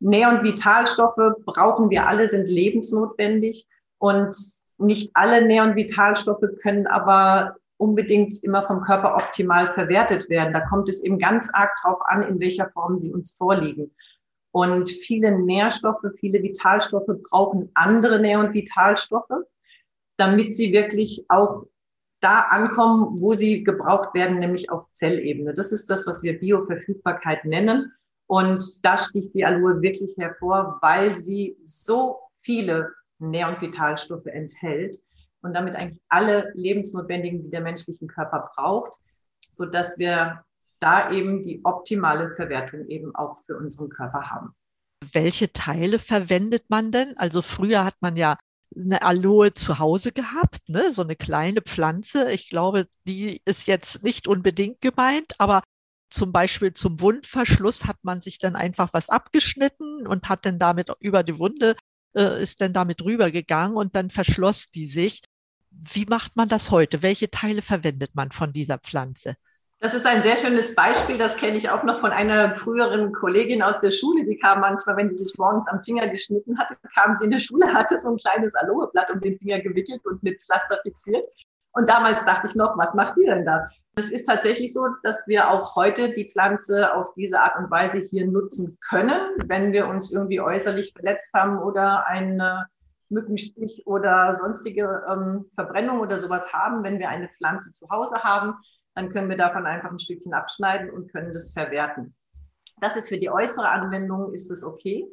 Nähr- 0.00 0.28
und 0.28 0.42
Vitalstoffe 0.42 1.32
brauchen 1.46 1.88
wir 1.88 2.06
alle, 2.06 2.28
sind 2.28 2.50
lebensnotwendig. 2.50 3.66
Und 3.96 4.36
nicht 4.76 5.10
alle 5.14 5.46
Nähr- 5.46 5.64
und 5.64 5.76
Vitalstoffe 5.76 6.44
können 6.60 6.86
aber 6.86 7.56
unbedingt 7.78 8.44
immer 8.44 8.66
vom 8.66 8.82
Körper 8.82 9.14
optimal 9.14 9.70
verwertet 9.70 10.28
werden. 10.28 10.52
Da 10.52 10.60
kommt 10.60 10.90
es 10.90 11.02
eben 11.02 11.18
ganz 11.18 11.48
arg 11.54 11.70
drauf 11.80 12.00
an, 12.04 12.22
in 12.24 12.38
welcher 12.38 12.68
Form 12.68 12.98
sie 12.98 13.10
uns 13.10 13.34
vorliegen. 13.34 13.94
Und 14.50 14.90
viele 14.90 15.30
Nährstoffe, 15.38 16.04
viele 16.20 16.42
Vitalstoffe 16.42 17.08
brauchen 17.30 17.70
andere 17.72 18.20
Nähr- 18.20 18.40
und 18.40 18.52
Vitalstoffe, 18.52 19.46
damit 20.18 20.54
sie 20.54 20.70
wirklich 20.70 21.24
auch 21.30 21.64
da 22.20 22.40
ankommen, 22.40 23.20
wo 23.20 23.34
sie 23.34 23.62
gebraucht 23.62 24.14
werden, 24.14 24.38
nämlich 24.38 24.70
auf 24.70 24.90
Zellebene. 24.92 25.54
Das 25.54 25.72
ist 25.72 25.88
das, 25.88 26.06
was 26.06 26.22
wir 26.22 26.38
Bioverfügbarkeit 26.38 27.44
nennen. 27.44 27.92
Und 28.26 28.84
da 28.84 28.98
sticht 28.98 29.34
die 29.34 29.44
Aloe 29.44 29.80
wirklich 29.80 30.16
hervor, 30.16 30.78
weil 30.82 31.16
sie 31.16 31.56
so 31.64 32.18
viele 32.42 32.92
Nähr- 33.18 33.48
und 33.48 33.60
Vitalstoffe 33.60 34.26
enthält, 34.26 35.02
und 35.42 35.54
damit 35.54 35.76
eigentlich 35.76 36.00
alle 36.08 36.50
lebensnotwendigen, 36.54 37.42
die 37.42 37.50
der 37.50 37.60
menschliche 37.60 38.06
Körper 38.06 38.50
braucht, 38.54 38.98
so 39.50 39.64
dass 39.64 39.98
wir 39.98 40.44
da 40.80 41.10
eben 41.10 41.42
die 41.42 41.60
optimale 41.64 42.34
Verwertung 42.36 42.86
eben 42.86 43.14
auch 43.14 43.36
für 43.46 43.56
unseren 43.56 43.88
Körper 43.88 44.30
haben. 44.30 44.54
Welche 45.12 45.52
Teile 45.52 45.98
verwendet 45.98 46.64
man 46.68 46.92
denn? 46.92 47.16
Also 47.16 47.42
früher 47.42 47.84
hat 47.84 47.96
man 48.00 48.16
ja 48.16 48.36
eine 48.76 49.02
Aloe 49.02 49.54
zu 49.54 49.78
Hause 49.78 50.12
gehabt, 50.12 50.68
ne? 50.68 50.92
so 50.92 51.02
eine 51.02 51.16
kleine 51.16 51.62
Pflanze. 51.62 52.32
Ich 52.32 52.48
glaube, 52.48 52.86
die 53.06 53.40
ist 53.44 53.66
jetzt 53.66 54.04
nicht 54.04 54.28
unbedingt 54.28 54.80
gemeint, 54.80 55.34
aber 55.38 55.62
zum 56.10 56.32
Beispiel 56.32 56.74
zum 56.74 57.00
Wundverschluss 57.00 57.84
hat 57.84 57.98
man 58.02 58.20
sich 58.20 58.38
dann 58.38 58.56
einfach 58.56 58.92
was 58.92 59.08
abgeschnitten 59.10 60.06
und 60.06 60.28
hat 60.28 60.46
dann 60.46 60.58
damit 60.58 60.90
über 61.00 61.22
die 61.22 61.38
Wunde 61.38 61.76
äh, 62.14 62.42
ist 62.42 62.60
dann 62.60 62.72
damit 62.72 63.02
rübergegangen 63.02 63.76
und 63.76 63.94
dann 63.94 64.10
verschloss 64.10 64.68
die 64.68 64.86
sich. 64.86 65.22
Wie 65.70 66.06
macht 66.06 66.36
man 66.36 66.48
das 66.48 66.70
heute? 66.70 67.02
Welche 67.02 67.30
Teile 67.30 67.62
verwendet 67.62 68.14
man 68.14 68.32
von 68.32 68.52
dieser 68.52 68.78
Pflanze? 68.78 69.36
Das 69.80 69.94
ist 69.94 70.06
ein 70.06 70.22
sehr 70.22 70.36
schönes 70.36 70.74
Beispiel. 70.74 71.18
Das 71.18 71.36
kenne 71.36 71.56
ich 71.56 71.70
auch 71.70 71.84
noch 71.84 72.00
von 72.00 72.10
einer 72.10 72.56
früheren 72.56 73.12
Kollegin 73.12 73.62
aus 73.62 73.78
der 73.78 73.92
Schule. 73.92 74.24
Die 74.24 74.36
kam 74.36 74.60
manchmal, 74.60 74.96
wenn 74.96 75.08
sie 75.08 75.24
sich 75.24 75.38
morgens 75.38 75.68
am 75.68 75.80
Finger 75.82 76.08
geschnitten 76.08 76.58
hatte, 76.58 76.76
kam 76.94 77.14
sie 77.14 77.26
in 77.26 77.30
der 77.30 77.38
Schule, 77.38 77.66
hatte 77.72 77.96
so 77.96 78.10
ein 78.10 78.16
kleines 78.16 78.56
Aloeblatt 78.56 79.10
um 79.12 79.20
den 79.20 79.38
Finger 79.38 79.60
gewickelt 79.60 80.04
und 80.04 80.20
mit 80.24 80.42
Pflaster 80.42 80.78
fixiert. 80.82 81.24
Und 81.72 81.88
damals 81.88 82.24
dachte 82.24 82.48
ich 82.48 82.56
noch, 82.56 82.76
was 82.76 82.94
macht 82.94 83.16
ihr 83.18 83.32
denn 83.32 83.44
da? 83.44 83.68
Es 83.94 84.10
ist 84.10 84.26
tatsächlich 84.26 84.72
so, 84.72 84.86
dass 85.04 85.28
wir 85.28 85.50
auch 85.50 85.76
heute 85.76 86.12
die 86.12 86.30
Pflanze 86.32 86.94
auf 86.94 87.14
diese 87.14 87.38
Art 87.38 87.56
und 87.56 87.70
Weise 87.70 87.98
hier 87.98 88.26
nutzen 88.26 88.78
können, 88.88 89.20
wenn 89.46 89.72
wir 89.72 89.86
uns 89.86 90.12
irgendwie 90.12 90.40
äußerlich 90.40 90.92
verletzt 90.92 91.32
haben 91.34 91.58
oder 91.58 92.06
eine 92.06 92.66
Mückenstich 93.10 93.84
oder 93.86 94.34
sonstige 94.34 95.04
ähm, 95.08 95.50
Verbrennung 95.54 96.00
oder 96.00 96.18
sowas 96.18 96.52
haben, 96.52 96.82
wenn 96.82 96.98
wir 96.98 97.08
eine 97.08 97.28
Pflanze 97.28 97.72
zu 97.72 97.88
Hause 97.90 98.22
haben, 98.22 98.54
dann 98.98 99.10
können 99.10 99.28
wir 99.30 99.36
davon 99.36 99.64
einfach 99.64 99.92
ein 99.92 99.98
Stückchen 100.00 100.34
abschneiden 100.34 100.90
und 100.90 101.12
können 101.12 101.32
das 101.32 101.52
verwerten. 101.52 102.16
Das 102.80 102.96
ist 102.96 103.08
für 103.08 103.18
die 103.18 103.30
äußere 103.30 103.68
Anwendung 103.68 104.34
ist 104.34 104.50
es 104.50 104.64
okay. 104.64 105.06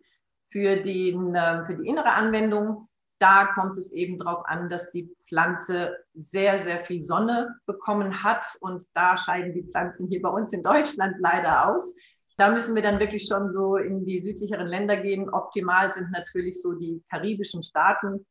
Für, 0.52 0.78
den, 0.78 1.36
äh, 1.36 1.64
für 1.68 1.76
die 1.76 1.88
innere 1.88 2.12
Anwendung, 2.12 2.90
da 3.20 3.46
kommt 3.54 3.78
es 3.78 3.92
eben 3.94 4.18
darauf 4.18 4.44
an, 4.48 4.70
dass 4.70 4.92
die 4.92 5.16
Pflanze 5.28 5.96
sehr, 6.16 6.58
sehr 6.58 6.84
viel 6.84 7.04
Sonne 7.04 7.60
bekommen 7.68 8.24
hat. 8.24 8.44
Und 8.60 8.88
da 8.96 9.18
scheiden 9.18 9.54
die 9.54 9.70
Pflanzen 9.70 10.08
hier 10.08 10.22
bei 10.24 10.30
uns 10.30 10.52
in 10.52 10.64
Deutschland 10.64 11.18
leider 11.20 11.70
aus. 11.70 11.96
Da 12.38 12.50
müssen 12.50 12.74
wir 12.74 12.82
dann 12.82 13.00
wirklich 13.00 13.28
schon 13.28 13.54
so 13.54 13.78
in 13.78 14.04
die 14.04 14.18
südlicheren 14.18 14.68
Länder 14.68 14.98
gehen. 14.98 15.30
Optimal 15.30 15.92
sind 15.92 16.12
natürlich 16.12 16.60
so 16.60 16.74
die 16.74 17.04
karibischen 17.12 17.62
Staaten, 17.62 18.26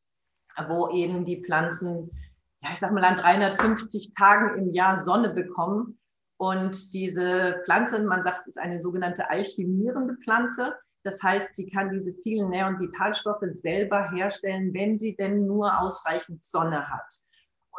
wo 0.66 0.90
eben 0.90 1.24
die 1.24 1.44
Pflanzen, 1.44 2.10
ja, 2.64 2.72
ich 2.72 2.78
sag 2.78 2.92
mal, 2.92 3.04
an 3.04 3.18
350 3.18 4.14
Tagen 4.14 4.58
im 4.58 4.72
Jahr 4.72 4.96
Sonne 4.96 5.30
bekommen. 5.30 5.98
Und 6.38 6.94
diese 6.94 7.60
Pflanze, 7.64 8.04
man 8.06 8.22
sagt, 8.22 8.46
ist 8.46 8.58
eine 8.58 8.80
sogenannte 8.80 9.28
alchemierende 9.28 10.16
Pflanze. 10.24 10.74
Das 11.02 11.22
heißt, 11.22 11.54
sie 11.54 11.70
kann 11.70 11.90
diese 11.90 12.14
vielen 12.22 12.48
Nähr- 12.48 12.68
und 12.68 12.80
Vitalstoffe 12.80 13.44
selber 13.52 14.10
herstellen, 14.12 14.72
wenn 14.72 14.98
sie 14.98 15.14
denn 15.14 15.46
nur 15.46 15.78
ausreichend 15.78 16.42
Sonne 16.42 16.88
hat. 16.88 17.20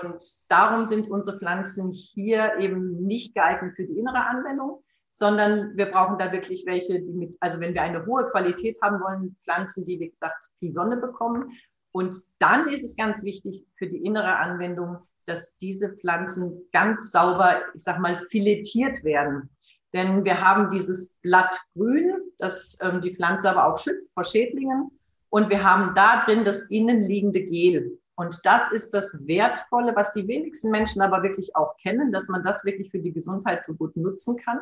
Und 0.03 0.23
darum 0.49 0.85
sind 0.85 1.09
unsere 1.09 1.37
Pflanzen 1.39 1.91
hier 1.91 2.55
eben 2.59 3.05
nicht 3.05 3.33
geeignet 3.33 3.75
für 3.75 3.85
die 3.85 3.97
innere 3.97 4.23
Anwendung, 4.27 4.83
sondern 5.11 5.75
wir 5.75 5.87
brauchen 5.87 6.19
da 6.19 6.31
wirklich 6.31 6.65
welche, 6.67 7.01
die 7.01 7.13
mit, 7.13 7.37
also 7.39 7.59
wenn 7.59 7.73
wir 7.73 7.81
eine 7.81 8.05
hohe 8.05 8.29
Qualität 8.29 8.77
haben 8.83 8.99
wollen, 9.01 9.35
Pflanzen, 9.45 9.85
die, 9.87 9.99
wie 9.99 10.09
gesagt, 10.09 10.49
viel 10.59 10.73
Sonne 10.73 10.97
bekommen. 10.97 11.51
Und 11.95 12.13
dann 12.39 12.67
ist 12.67 12.83
es 12.83 12.97
ganz 12.97 13.23
wichtig 13.23 13.65
für 13.77 13.87
die 13.87 14.03
innere 14.03 14.35
Anwendung, 14.35 14.97
dass 15.27 15.59
diese 15.59 15.95
Pflanzen 15.95 16.67
ganz 16.73 17.09
sauber, 17.09 17.61
ich 17.73 17.83
sag 17.83 18.01
mal, 18.01 18.21
filetiert 18.29 19.01
werden. 19.05 19.49
Denn 19.93 20.25
wir 20.25 20.41
haben 20.41 20.71
dieses 20.71 21.15
Blattgrün, 21.21 22.17
das 22.37 22.79
ähm, 22.81 22.99
die 22.99 23.15
Pflanze 23.15 23.49
aber 23.49 23.65
auch 23.65 23.79
schützt 23.79 24.13
vor 24.13 24.25
Schädlingen. 24.25 24.91
Und 25.29 25.49
wir 25.49 25.63
haben 25.63 25.95
da 25.95 26.19
drin 26.19 26.43
das 26.43 26.69
innenliegende 26.69 27.41
Gel. 27.41 27.97
Und 28.15 28.41
das 28.43 28.73
ist 28.73 28.93
das 28.93 29.25
Wertvolle, 29.25 29.95
was 29.95 30.13
die 30.13 30.27
wenigsten 30.27 30.71
Menschen 30.71 31.01
aber 31.01 31.23
wirklich 31.23 31.55
auch 31.55 31.77
kennen, 31.77 32.11
dass 32.11 32.27
man 32.27 32.43
das 32.43 32.65
wirklich 32.65 32.91
für 32.91 32.99
die 32.99 33.13
Gesundheit 33.13 33.63
so 33.63 33.73
gut 33.73 33.95
nutzen 33.95 34.35
kann. 34.43 34.59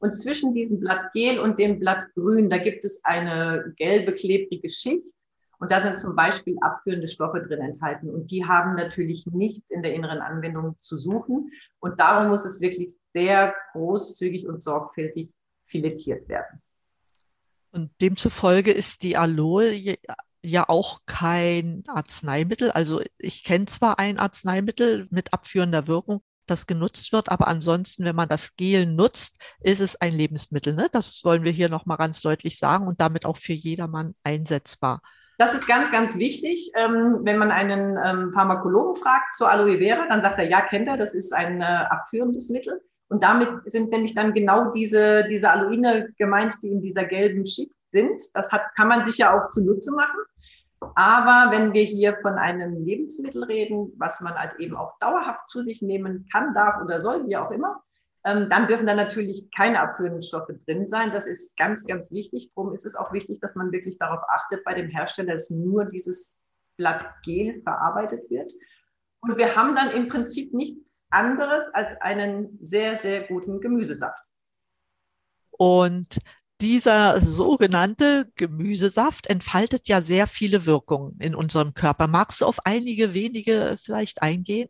Und 0.00 0.16
zwischen 0.16 0.52
diesem 0.52 0.80
Blattgel 0.80 1.38
und 1.38 1.60
dem 1.60 1.78
Blattgrün, 1.78 2.50
da 2.50 2.58
gibt 2.58 2.84
es 2.84 3.04
eine 3.04 3.72
gelbe, 3.76 4.14
klebrige 4.14 4.68
Schicht. 4.68 5.15
Und 5.58 5.72
da 5.72 5.80
sind 5.80 5.98
zum 5.98 6.14
Beispiel 6.14 6.56
abführende 6.60 7.08
Stoffe 7.08 7.40
drin 7.40 7.60
enthalten. 7.60 8.10
Und 8.10 8.30
die 8.30 8.44
haben 8.44 8.74
natürlich 8.74 9.26
nichts 9.26 9.70
in 9.70 9.82
der 9.82 9.94
inneren 9.94 10.20
Anwendung 10.20 10.76
zu 10.80 10.98
suchen. 10.98 11.50
Und 11.80 11.98
darum 11.98 12.28
muss 12.28 12.44
es 12.44 12.60
wirklich 12.60 12.94
sehr 13.14 13.54
großzügig 13.72 14.46
und 14.46 14.62
sorgfältig 14.62 15.30
filetiert 15.64 16.28
werden. 16.28 16.62
Und 17.70 17.90
demzufolge 18.00 18.72
ist 18.72 19.02
die 19.02 19.16
Aloe 19.16 19.98
ja 20.44 20.68
auch 20.68 21.00
kein 21.06 21.82
Arzneimittel. 21.86 22.70
Also 22.70 23.02
ich 23.18 23.44
kenne 23.44 23.66
zwar 23.66 23.98
ein 23.98 24.18
Arzneimittel 24.18 25.08
mit 25.10 25.32
abführender 25.32 25.86
Wirkung, 25.86 26.22
das 26.46 26.66
genutzt 26.66 27.12
wird. 27.12 27.30
Aber 27.30 27.48
ansonsten, 27.48 28.04
wenn 28.04 28.16
man 28.16 28.28
das 28.28 28.56
Gel 28.56 28.86
nutzt, 28.86 29.38
ist 29.60 29.80
es 29.80 29.96
ein 29.96 30.14
Lebensmittel. 30.14 30.74
Ne? 30.74 30.88
Das 30.92 31.22
wollen 31.24 31.44
wir 31.44 31.52
hier 31.52 31.68
nochmal 31.68 31.96
ganz 31.96 32.20
deutlich 32.20 32.58
sagen 32.58 32.86
und 32.86 33.00
damit 33.00 33.26
auch 33.26 33.36
für 33.36 33.52
jedermann 33.52 34.14
einsetzbar. 34.22 35.02
Das 35.38 35.54
ist 35.54 35.66
ganz, 35.66 35.92
ganz 35.92 36.18
wichtig. 36.18 36.72
Ähm, 36.76 37.20
wenn 37.22 37.38
man 37.38 37.50
einen 37.50 37.98
ähm, 38.02 38.32
Pharmakologen 38.32 38.96
fragt 38.96 39.34
zur 39.34 39.50
Aloe 39.50 39.78
Vera, 39.78 40.06
dann 40.08 40.22
sagt 40.22 40.38
er, 40.38 40.48
ja, 40.48 40.62
kennt 40.62 40.88
er, 40.88 40.96
das 40.96 41.14
ist 41.14 41.32
ein 41.34 41.60
äh, 41.60 41.64
abführendes 41.64 42.48
Mittel. 42.50 42.80
Und 43.08 43.22
damit 43.22 43.50
sind 43.66 43.90
nämlich 43.90 44.14
dann 44.14 44.32
genau 44.32 44.70
diese, 44.72 45.24
diese 45.28 45.50
Aloine 45.50 46.12
gemeint, 46.18 46.54
die 46.62 46.68
in 46.68 46.80
dieser 46.80 47.04
gelben 47.04 47.46
Schicht 47.46 47.72
sind. 47.88 48.20
Das 48.34 48.50
hat, 48.50 48.62
kann 48.76 48.88
man 48.88 49.04
sich 49.04 49.18
ja 49.18 49.36
auch 49.36 49.50
zunutze 49.50 49.94
machen. 49.94 50.20
Aber 50.94 51.52
wenn 51.52 51.72
wir 51.72 51.84
hier 51.84 52.16
von 52.20 52.34
einem 52.34 52.84
Lebensmittel 52.84 53.44
reden, 53.44 53.92
was 53.96 54.20
man 54.20 54.34
halt 54.34 54.58
eben 54.58 54.76
auch 54.76 54.98
dauerhaft 54.98 55.48
zu 55.48 55.62
sich 55.62 55.82
nehmen 55.82 56.28
kann, 56.32 56.54
darf 56.54 56.82
oder 56.82 57.00
soll, 57.00 57.26
wie 57.26 57.36
auch 57.36 57.50
immer, 57.50 57.82
dann 58.26 58.66
dürfen 58.66 58.86
da 58.86 58.94
natürlich 58.94 59.48
keine 59.56 59.80
abführenden 59.80 60.22
Stoffe 60.22 60.58
drin 60.66 60.88
sein. 60.88 61.12
Das 61.12 61.28
ist 61.28 61.56
ganz, 61.56 61.86
ganz 61.86 62.10
wichtig. 62.10 62.50
Darum 62.56 62.74
ist 62.74 62.84
es 62.84 62.96
auch 62.96 63.12
wichtig, 63.12 63.40
dass 63.40 63.54
man 63.54 63.70
wirklich 63.70 63.98
darauf 63.98 64.20
achtet 64.28 64.64
bei 64.64 64.74
dem 64.74 64.88
Hersteller, 64.88 65.34
dass 65.34 65.50
nur 65.50 65.84
dieses 65.84 66.44
Blattgel 66.76 67.62
verarbeitet 67.62 68.28
wird. 68.28 68.52
Und 69.20 69.38
wir 69.38 69.54
haben 69.54 69.76
dann 69.76 69.90
im 69.90 70.08
Prinzip 70.08 70.52
nichts 70.52 71.06
anderes 71.10 71.64
als 71.72 72.00
einen 72.00 72.58
sehr, 72.60 72.96
sehr 72.96 73.28
guten 73.28 73.60
Gemüsesaft. 73.60 74.18
Und 75.50 76.18
dieser 76.60 77.20
sogenannte 77.20 78.30
Gemüsesaft 78.34 79.28
entfaltet 79.28 79.88
ja 79.88 80.00
sehr 80.00 80.26
viele 80.26 80.66
Wirkungen 80.66 81.16
in 81.20 81.34
unserem 81.34 81.74
Körper. 81.74 82.06
Magst 82.06 82.40
du 82.40 82.46
auf 82.46 82.58
einige 82.64 83.14
wenige 83.14 83.78
vielleicht 83.84 84.22
eingehen? 84.22 84.68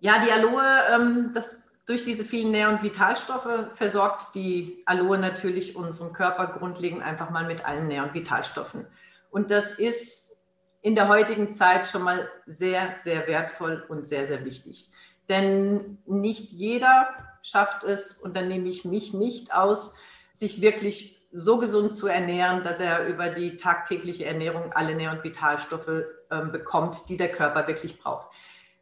Ja, 0.00 0.24
die 0.24 0.30
Aloe, 0.30 0.62
ähm, 0.92 1.32
das, 1.34 1.73
durch 1.86 2.04
diese 2.04 2.24
vielen 2.24 2.50
Nähr- 2.50 2.70
und 2.70 2.82
Vitalstoffe 2.82 3.68
versorgt 3.72 4.34
die 4.34 4.82
Aloe 4.86 5.18
natürlich 5.18 5.76
unseren 5.76 6.12
Körper 6.12 6.46
grundlegend 6.46 7.02
einfach 7.02 7.30
mal 7.30 7.44
mit 7.44 7.66
allen 7.66 7.88
Nähr- 7.88 8.04
und 8.04 8.14
Vitalstoffen. 8.14 8.86
Und 9.30 9.50
das 9.50 9.78
ist 9.78 10.44
in 10.80 10.94
der 10.94 11.08
heutigen 11.08 11.52
Zeit 11.52 11.88
schon 11.88 12.02
mal 12.02 12.28
sehr, 12.46 12.94
sehr 12.96 13.26
wertvoll 13.26 13.84
und 13.88 14.06
sehr, 14.06 14.26
sehr 14.26 14.44
wichtig. 14.44 14.90
Denn 15.28 15.98
nicht 16.06 16.52
jeder 16.52 17.08
schafft 17.42 17.84
es, 17.84 18.20
und 18.20 18.36
dann 18.36 18.48
nehme 18.48 18.68
ich 18.68 18.84
mich 18.84 19.12
nicht 19.12 19.54
aus, 19.54 20.02
sich 20.32 20.60
wirklich 20.60 21.26
so 21.32 21.58
gesund 21.58 21.94
zu 21.94 22.06
ernähren, 22.06 22.64
dass 22.64 22.80
er 22.80 23.06
über 23.06 23.28
die 23.28 23.56
tagtägliche 23.56 24.24
Ernährung 24.24 24.72
alle 24.72 24.94
Nähr- 24.94 25.12
und 25.12 25.24
Vitalstoffe 25.24 25.88
äh, 25.88 26.40
bekommt, 26.50 27.08
die 27.08 27.16
der 27.16 27.30
Körper 27.30 27.66
wirklich 27.66 27.98
braucht. 27.98 28.28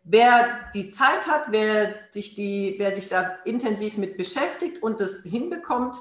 Wer 0.04 0.48
die 0.74 0.88
Zeit 0.88 1.26
hat, 1.28 1.44
wer 1.48 1.94
sich, 2.10 2.34
die, 2.34 2.74
wer 2.78 2.94
sich 2.94 3.08
da 3.08 3.36
intensiv 3.44 3.98
mit 3.98 4.16
beschäftigt 4.16 4.82
und 4.82 5.00
das 5.00 5.22
hinbekommt, 5.22 5.96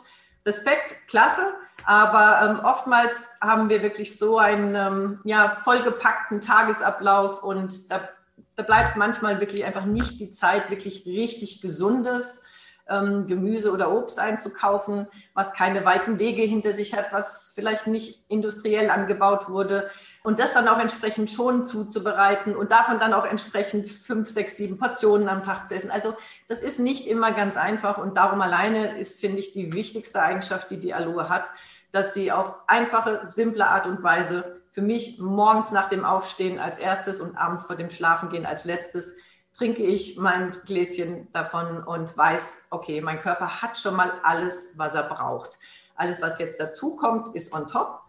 Respekt, 0.46 1.08
klasse. 1.08 1.44
Aber 1.86 2.50
ähm, 2.60 2.66
oftmals 2.66 3.38
haben 3.42 3.70
wir 3.70 3.84
wirklich 3.84 4.18
so 4.18 4.38
einen 4.38 4.76
ähm, 4.76 5.20
ja, 5.24 5.58
vollgepackten 5.64 6.42
Tagesablauf 6.42 7.44
und 7.44 7.92
da, 7.92 8.08
da 8.56 8.64
bleibt 8.64 8.98
manchmal 8.98 9.40
wirklich 9.40 9.66
einfach 9.66 9.86
nicht 9.86 10.20
die 10.20 10.32
Zeit, 10.32 10.70
wirklich 10.70 11.06
richtig 11.06 11.62
Gesundes 11.62 12.46
ähm, 12.92 13.28
Gemüse 13.28 13.72
oder 13.72 13.92
Obst 13.92 14.20
einzukaufen, 14.20 15.08
was 15.34 15.54
keine 15.54 15.86
weiten 15.86 16.20
Wege 16.20 16.44
hinter 16.44 16.74
sich 16.74 16.94
hat, 16.94 17.12
was 17.12 17.54
vielleicht 17.56 17.88
nicht 17.88 18.26
industriell 18.30 18.90
angebaut 18.90 19.50
wurde. 19.50 19.90
Und 20.24 20.40
das 20.40 20.54
dann 20.54 20.68
auch 20.68 20.78
entsprechend 20.78 21.32
schon 21.32 21.66
zuzubereiten 21.66 22.56
und 22.56 22.72
davon 22.72 23.00
dann 23.00 23.14
auch 23.14 23.26
entsprechend 23.26 23.88
fünf, 23.88 24.30
sechs, 24.30 24.56
sieben 24.56 24.78
Portionen 24.78 25.28
am 25.28 25.44
Tag 25.44 25.68
zu 25.68 25.74
essen. 25.74 25.90
Also 25.90 26.16
das 26.48 26.62
ist 26.62 26.80
nicht 26.80 27.08
immer 27.08 27.32
ganz 27.32 27.58
einfach 27.58 27.98
und 27.98 28.18
darum 28.18 28.42
alleine 28.42 29.00
ist, 29.00 29.20
finde 29.20 29.40
ich, 29.40 29.54
die 29.54 29.74
wichtigste 29.74 30.22
Eigenschaft, 30.22 30.70
die 30.70 30.80
die 30.80 30.94
Aloe 30.94 31.28
hat, 31.28 31.50
dass 31.92 32.14
sie 32.14 32.32
auf 32.32 32.60
einfache, 32.68 33.22
simple 33.24 33.68
Art 33.68 33.88
und 33.88 34.04
Weise 34.04 34.62
für 34.72 34.82
mich 34.82 35.20
morgens 35.20 35.72
nach 35.72 35.90
dem 35.90 36.06
Aufstehen 36.06 36.60
als 36.60 36.78
erstes 36.78 37.20
und 37.20 37.36
abends 37.36 37.66
vor 37.66 37.76
dem 37.76 37.90
Schlafengehen 37.90 38.46
als 38.46 38.66
letztes 38.66 39.18
trinke 39.62 39.84
ich 39.84 40.18
mein 40.18 40.52
Gläschen 40.66 41.32
davon 41.34 41.84
und 41.84 42.18
weiß, 42.18 42.70
okay, 42.72 43.02
mein 43.02 43.20
Körper 43.20 43.62
hat 43.62 43.78
schon 43.78 43.96
mal 43.96 44.12
alles, 44.24 44.78
was 44.78 44.96
er 44.96 45.04
braucht. 45.04 45.60
Alles, 45.96 46.22
was 46.22 46.40
jetzt 46.40 46.60
dazu 46.60 46.96
kommt, 46.96 47.36
ist 47.36 47.54
on 47.54 47.68
top. 47.68 48.01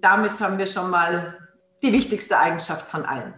Damit 0.00 0.38
haben 0.40 0.58
wir 0.58 0.66
schon 0.66 0.90
mal 0.90 1.38
die 1.82 1.92
wichtigste 1.92 2.38
Eigenschaft 2.38 2.86
von 2.86 3.04
allen. 3.04 3.34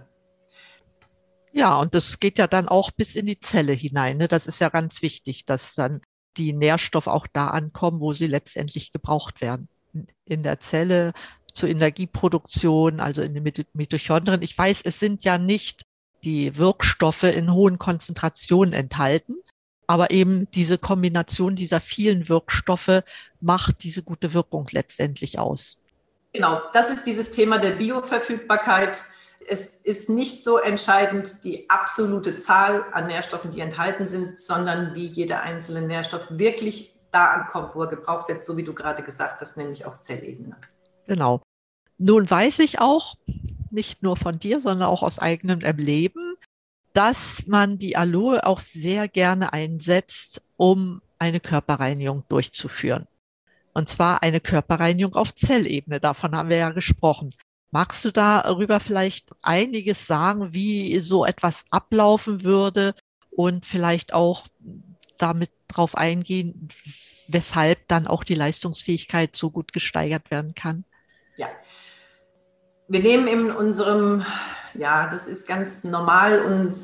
Ja, 1.52 1.78
und 1.78 1.94
das 1.94 2.18
geht 2.18 2.38
ja 2.38 2.46
dann 2.46 2.66
auch 2.68 2.90
bis 2.90 3.14
in 3.14 3.26
die 3.26 3.38
Zelle 3.38 3.72
hinein. 3.72 4.16
Ne? 4.16 4.28
Das 4.28 4.46
ist 4.46 4.60
ja 4.60 4.70
ganz 4.70 5.02
wichtig, 5.02 5.44
dass 5.44 5.74
dann 5.74 6.00
die 6.38 6.54
Nährstoffe 6.54 7.08
auch 7.08 7.26
da 7.30 7.48
ankommen, 7.48 8.00
wo 8.00 8.12
sie 8.14 8.26
letztendlich 8.26 8.92
gebraucht 8.92 9.42
werden. 9.42 9.68
In 10.24 10.42
der 10.42 10.60
Zelle 10.60 11.12
zur 11.52 11.68
Energieproduktion, 11.68 13.00
also 13.00 13.20
in 13.20 13.34
den 13.34 13.66
Mitochondrien. 13.74 14.40
Ich 14.40 14.56
weiß, 14.56 14.82
es 14.82 14.98
sind 14.98 15.24
ja 15.24 15.36
nicht 15.36 15.82
die 16.24 16.56
Wirkstoffe 16.56 17.24
in 17.24 17.52
hohen 17.52 17.78
Konzentrationen 17.78 18.72
enthalten. 18.72 19.34
Aber 19.86 20.10
eben 20.10 20.50
diese 20.52 20.78
Kombination 20.78 21.54
dieser 21.54 21.80
vielen 21.80 22.30
Wirkstoffe 22.30 23.02
macht 23.40 23.82
diese 23.82 24.02
gute 24.02 24.32
Wirkung 24.32 24.68
letztendlich 24.70 25.38
aus. 25.38 25.81
Genau, 26.32 26.60
das 26.72 26.90
ist 26.90 27.04
dieses 27.06 27.32
Thema 27.32 27.58
der 27.58 27.72
Bioverfügbarkeit. 27.72 28.98
Es 29.46 29.78
ist 29.78 30.08
nicht 30.08 30.44
so 30.44 30.58
entscheidend 30.58 31.44
die 31.44 31.68
absolute 31.68 32.38
Zahl 32.38 32.84
an 32.92 33.08
Nährstoffen, 33.08 33.50
die 33.50 33.60
enthalten 33.60 34.06
sind, 34.06 34.38
sondern 34.38 34.94
wie 34.94 35.06
jeder 35.06 35.42
einzelne 35.42 35.86
Nährstoff 35.86 36.26
wirklich 36.30 36.94
da 37.10 37.32
ankommt, 37.32 37.74
wo 37.74 37.82
er 37.82 37.88
gebraucht 37.88 38.28
wird, 38.28 38.42
so 38.42 38.56
wie 38.56 38.62
du 38.62 38.72
gerade 38.72 39.02
gesagt 39.02 39.40
hast, 39.40 39.56
nämlich 39.56 39.84
auf 39.84 40.00
Zellebene. 40.00 40.56
Genau. 41.06 41.42
Nun 41.98 42.28
weiß 42.28 42.60
ich 42.60 42.80
auch, 42.80 43.16
nicht 43.70 44.02
nur 44.02 44.16
von 44.16 44.38
dir, 44.38 44.60
sondern 44.60 44.88
auch 44.88 45.02
aus 45.02 45.18
eigenem 45.18 45.60
Erleben, 45.60 46.36
dass 46.94 47.46
man 47.46 47.78
die 47.78 47.96
Aloe 47.96 48.44
auch 48.44 48.60
sehr 48.60 49.08
gerne 49.08 49.52
einsetzt, 49.52 50.42
um 50.56 51.02
eine 51.18 51.40
Körperreinigung 51.40 52.24
durchzuführen. 52.28 53.06
Und 53.74 53.88
zwar 53.88 54.22
eine 54.22 54.40
Körperreinigung 54.40 55.14
auf 55.14 55.34
Zellebene. 55.34 56.00
Davon 56.00 56.36
haben 56.36 56.50
wir 56.50 56.58
ja 56.58 56.70
gesprochen. 56.70 57.30
Magst 57.70 58.04
du 58.04 58.10
darüber 58.10 58.80
vielleicht 58.80 59.30
einiges 59.40 60.06
sagen, 60.06 60.52
wie 60.52 61.00
so 61.00 61.24
etwas 61.24 61.64
ablaufen 61.70 62.44
würde 62.44 62.94
und 63.30 63.64
vielleicht 63.64 64.12
auch 64.12 64.46
damit 65.16 65.50
drauf 65.68 65.96
eingehen, 65.96 66.68
weshalb 67.28 67.88
dann 67.88 68.06
auch 68.06 68.24
die 68.24 68.34
Leistungsfähigkeit 68.34 69.34
so 69.34 69.50
gut 69.50 69.72
gesteigert 69.72 70.30
werden 70.30 70.54
kann? 70.54 70.84
Ja. 71.36 71.48
Wir 72.88 73.00
nehmen 73.00 73.26
in 73.26 73.50
unserem, 73.50 74.22
ja, 74.74 75.08
das 75.08 75.28
ist 75.28 75.48
ganz 75.48 75.84
normal 75.84 76.42
und 76.42 76.74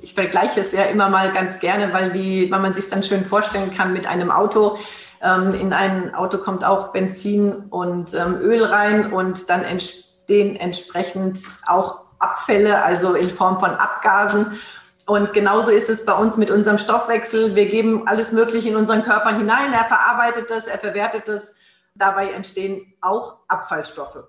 ich 0.00 0.14
vergleiche 0.14 0.60
es 0.60 0.72
ja 0.72 0.84
immer 0.84 1.10
mal 1.10 1.30
ganz 1.32 1.60
gerne, 1.60 1.92
weil, 1.92 2.10
die, 2.12 2.50
weil 2.50 2.60
man 2.60 2.72
sich 2.72 2.88
dann 2.88 3.02
schön 3.02 3.24
vorstellen 3.24 3.70
kann 3.70 3.92
mit 3.92 4.06
einem 4.06 4.30
Auto. 4.30 4.78
Ähm, 5.22 5.54
in 5.54 5.72
ein 5.72 6.14
Auto 6.14 6.38
kommt 6.38 6.64
auch 6.64 6.88
Benzin 6.92 7.52
und 7.70 8.14
ähm, 8.14 8.38
Öl 8.40 8.64
rein 8.64 9.12
und 9.12 9.48
dann 9.48 9.62
entstehen 9.62 10.56
entsprechend 10.56 11.40
auch 11.66 12.00
Abfälle, 12.18 12.82
also 12.82 13.14
in 13.14 13.30
Form 13.30 13.60
von 13.60 13.70
Abgasen. 13.70 14.58
Und 15.06 15.32
genauso 15.32 15.70
ist 15.70 15.90
es 15.90 16.04
bei 16.04 16.14
uns 16.14 16.36
mit 16.36 16.50
unserem 16.50 16.78
Stoffwechsel. 16.78 17.54
Wir 17.54 17.66
geben 17.66 18.06
alles 18.06 18.32
Mögliche 18.32 18.68
in 18.68 18.76
unseren 18.76 19.02
Körper 19.02 19.36
hinein. 19.36 19.72
Er 19.72 19.84
verarbeitet 19.84 20.50
das, 20.50 20.66
er 20.66 20.78
verwertet 20.78 21.28
das. 21.28 21.58
Dabei 21.94 22.32
entstehen 22.32 22.94
auch 23.00 23.38
Abfallstoffe. 23.48 24.24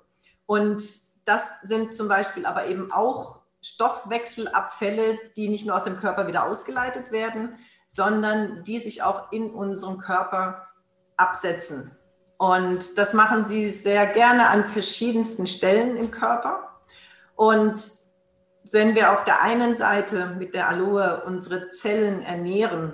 Und 0.45 0.81
das 1.25 1.61
sind 1.61 1.93
zum 1.93 2.07
Beispiel 2.07 2.45
aber 2.45 2.65
eben 2.65 2.91
auch 2.91 3.39
Stoffwechselabfälle, 3.61 5.17
die 5.37 5.47
nicht 5.47 5.65
nur 5.65 5.75
aus 5.75 5.85
dem 5.85 5.97
Körper 5.97 6.27
wieder 6.27 6.45
ausgeleitet 6.45 7.11
werden, 7.11 7.57
sondern 7.87 8.63
die 8.63 8.79
sich 8.79 9.03
auch 9.03 9.31
in 9.31 9.49
unserem 9.51 9.99
Körper 9.99 10.67
absetzen. 11.23 11.91
Und 12.37 12.97
das 12.97 13.13
machen 13.13 13.45
sie 13.45 13.71
sehr 13.71 14.05
gerne 14.05 14.47
an 14.47 14.65
verschiedensten 14.65 15.47
Stellen 15.47 15.97
im 15.97 16.11
Körper. 16.11 16.69
Und 17.35 17.79
wenn 18.71 18.95
wir 18.95 19.11
auf 19.13 19.23
der 19.23 19.41
einen 19.41 19.75
Seite 19.75 20.35
mit 20.37 20.53
der 20.53 20.69
Aloe 20.69 21.23
unsere 21.25 21.71
Zellen 21.71 22.21
ernähren, 22.21 22.93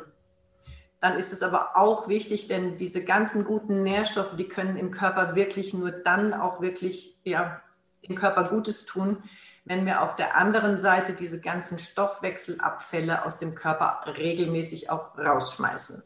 dann 1.01 1.17
ist 1.17 1.31
es 1.31 1.43
aber 1.43 1.71
auch 1.75 2.07
wichtig, 2.07 2.47
denn 2.47 2.77
diese 2.77 3.05
ganzen 3.05 3.45
guten 3.45 3.83
Nährstoffe, 3.83 4.35
die 4.35 4.49
können 4.49 4.77
im 4.77 4.91
Körper 4.91 5.35
wirklich 5.35 5.73
nur 5.73 5.91
dann 5.91 6.33
auch 6.33 6.61
wirklich 6.61 7.19
ja, 7.23 7.61
dem 8.07 8.15
Körper 8.15 8.43
Gutes 8.43 8.85
tun, 8.85 9.23
wenn 9.65 9.85
wir 9.85 10.01
auf 10.01 10.15
der 10.15 10.35
anderen 10.35 10.81
Seite 10.81 11.13
diese 11.13 11.41
ganzen 11.41 11.79
Stoffwechselabfälle 11.79 13.25
aus 13.25 13.39
dem 13.39 13.55
Körper 13.55 14.01
regelmäßig 14.07 14.89
auch 14.89 15.17
rausschmeißen. 15.17 16.03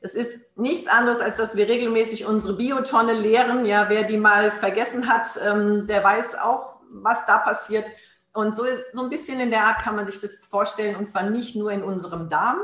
Es 0.00 0.14
ist 0.14 0.58
nichts 0.58 0.88
anderes, 0.88 1.20
als 1.20 1.36
dass 1.36 1.56
wir 1.56 1.68
regelmäßig 1.68 2.26
unsere 2.26 2.56
Biotonne 2.56 3.14
leeren. 3.14 3.64
Ja, 3.64 3.88
wer 3.88 4.04
die 4.04 4.18
mal 4.18 4.50
vergessen 4.50 5.08
hat, 5.08 5.28
ähm, 5.44 5.86
der 5.86 6.04
weiß 6.04 6.38
auch, 6.38 6.80
was 6.90 7.26
da 7.26 7.38
passiert. 7.38 7.86
Und 8.32 8.54
so, 8.54 8.64
so 8.92 9.02
ein 9.02 9.10
bisschen 9.10 9.40
in 9.40 9.50
der 9.50 9.64
Art 9.64 9.78
kann 9.78 9.96
man 9.96 10.06
sich 10.06 10.20
das 10.20 10.44
vorstellen, 10.44 10.96
und 10.96 11.10
zwar 11.10 11.24
nicht 11.24 11.56
nur 11.56 11.72
in 11.72 11.82
unserem 11.82 12.28
Darm, 12.28 12.58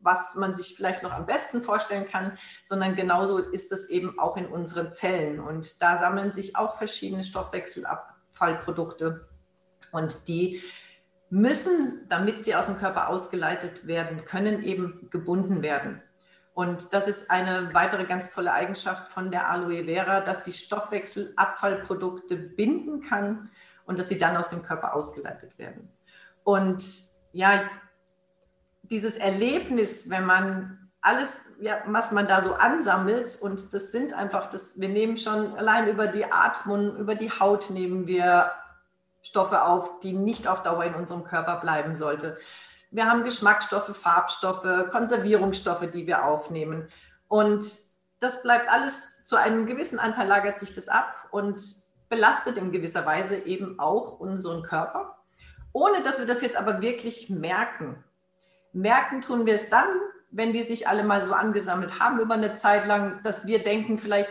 was 0.00 0.36
man 0.36 0.54
sich 0.54 0.76
vielleicht 0.76 1.02
noch 1.02 1.12
am 1.12 1.26
besten 1.26 1.60
vorstellen 1.60 2.06
kann, 2.06 2.38
sondern 2.64 2.96
genauso 2.96 3.38
ist 3.38 3.72
es 3.72 3.90
eben 3.90 4.18
auch 4.18 4.36
in 4.36 4.46
unseren 4.46 4.92
Zellen. 4.92 5.40
Und 5.40 5.82
da 5.82 5.96
sammeln 5.96 6.32
sich 6.32 6.56
auch 6.56 6.76
verschiedene 6.76 7.24
Stoffwechselabfallprodukte. 7.24 9.26
Und 9.92 10.28
die 10.28 10.62
müssen, 11.28 12.06
damit 12.08 12.42
sie 12.42 12.54
aus 12.54 12.66
dem 12.66 12.78
Körper 12.78 13.08
ausgeleitet 13.08 13.86
werden 13.86 14.24
können, 14.24 14.62
eben 14.62 15.08
gebunden 15.10 15.62
werden. 15.62 16.02
Und 16.60 16.92
das 16.92 17.08
ist 17.08 17.30
eine 17.30 17.72
weitere 17.72 18.04
ganz 18.04 18.34
tolle 18.34 18.52
Eigenschaft 18.52 19.10
von 19.10 19.30
der 19.30 19.48
Aloe 19.48 19.84
Vera, 19.84 20.20
dass 20.20 20.44
sie 20.44 20.52
Stoffwechselabfallprodukte 20.52 22.36
binden 22.36 23.00
kann 23.00 23.48
und 23.86 23.98
dass 23.98 24.10
sie 24.10 24.18
dann 24.18 24.36
aus 24.36 24.50
dem 24.50 24.62
Körper 24.62 24.92
ausgeleitet 24.92 25.56
werden. 25.58 25.88
Und 26.44 26.84
ja, 27.32 27.62
dieses 28.82 29.16
Erlebnis, 29.16 30.10
wenn 30.10 30.26
man 30.26 30.90
alles, 31.00 31.56
ja, 31.62 31.78
was 31.86 32.12
man 32.12 32.28
da 32.28 32.42
so 32.42 32.52
ansammelt, 32.52 33.38
und 33.40 33.72
das 33.72 33.90
sind 33.90 34.12
einfach, 34.12 34.50
das, 34.50 34.78
wir 34.78 34.90
nehmen 34.90 35.16
schon 35.16 35.56
allein 35.56 35.88
über 35.88 36.08
die 36.08 36.30
Atmung, 36.30 36.94
über 36.98 37.14
die 37.14 37.30
Haut 37.30 37.70
nehmen 37.70 38.06
wir 38.06 38.50
Stoffe 39.22 39.62
auf, 39.62 40.00
die 40.00 40.12
nicht 40.12 40.46
auf 40.46 40.62
Dauer 40.62 40.84
in 40.84 40.94
unserem 40.94 41.24
Körper 41.24 41.56
bleiben 41.56 41.96
sollte. 41.96 42.36
Wir 42.90 43.08
haben 43.08 43.24
Geschmacksstoffe, 43.24 43.96
Farbstoffe, 43.96 44.90
Konservierungsstoffe, 44.90 45.90
die 45.90 46.06
wir 46.06 46.24
aufnehmen. 46.24 46.88
Und 47.28 47.64
das 48.18 48.42
bleibt 48.42 48.68
alles 48.68 49.24
zu 49.24 49.36
einem 49.36 49.66
gewissen 49.66 49.98
Anteil 49.98 50.26
lagert 50.26 50.58
sich 50.58 50.74
das 50.74 50.88
ab 50.88 51.28
und 51.30 51.62
belastet 52.08 52.56
in 52.56 52.72
gewisser 52.72 53.06
Weise 53.06 53.36
eben 53.46 53.78
auch 53.78 54.18
unseren 54.18 54.62
Körper, 54.64 55.16
ohne 55.72 56.02
dass 56.02 56.18
wir 56.18 56.26
das 56.26 56.42
jetzt 56.42 56.56
aber 56.56 56.82
wirklich 56.82 57.30
merken. 57.30 58.02
Merken 58.72 59.22
tun 59.22 59.46
wir 59.46 59.54
es 59.54 59.70
dann, 59.70 59.88
wenn 60.32 60.52
die 60.52 60.62
sich 60.62 60.88
alle 60.88 61.04
mal 61.04 61.22
so 61.22 61.32
angesammelt 61.32 62.00
haben 62.00 62.18
über 62.18 62.34
eine 62.34 62.56
Zeit 62.56 62.86
lang, 62.86 63.22
dass 63.22 63.46
wir 63.46 63.62
denken 63.62 63.98
vielleicht, 63.98 64.30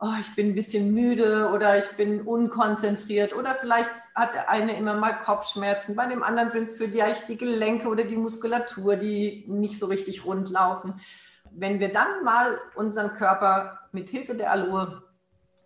oh, 0.00 0.14
ich 0.18 0.34
bin 0.34 0.48
ein 0.48 0.54
bisschen 0.54 0.94
müde 0.94 1.50
oder 1.50 1.78
ich 1.78 1.88
bin 1.96 2.22
unkonzentriert 2.22 3.34
oder 3.34 3.54
vielleicht 3.54 3.90
hat 4.14 4.32
der 4.34 4.48
eine 4.48 4.76
immer 4.76 4.94
mal 4.94 5.12
Kopfschmerzen, 5.12 5.94
bei 5.94 6.06
dem 6.06 6.22
anderen 6.22 6.50
sind 6.50 6.64
es 6.64 6.78
vielleicht 6.78 7.28
die 7.28 7.36
Gelenke 7.36 7.88
oder 7.88 8.04
die 8.04 8.16
Muskulatur, 8.16 8.96
die 8.96 9.44
nicht 9.46 9.78
so 9.78 9.86
richtig 9.86 10.24
rund 10.24 10.48
laufen. 10.48 11.00
Wenn 11.52 11.80
wir 11.80 11.92
dann 11.92 12.24
mal 12.24 12.58
unseren 12.74 13.12
Körper 13.12 13.80
mit 13.92 14.08
Hilfe 14.08 14.34
der 14.34 14.52
Aloe 14.52 15.02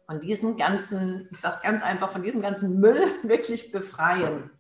von 0.07 0.21
diesem 0.21 0.57
ganzen, 0.57 1.29
ich 1.31 1.39
sage 1.39 1.55
es 1.57 1.63
ganz 1.63 1.83
einfach, 1.83 2.11
von 2.11 2.23
diesem 2.23 2.43
ganzen 2.43 2.81
Müll 2.81 3.07
wirklich 3.23 3.71
befreien 3.71 4.51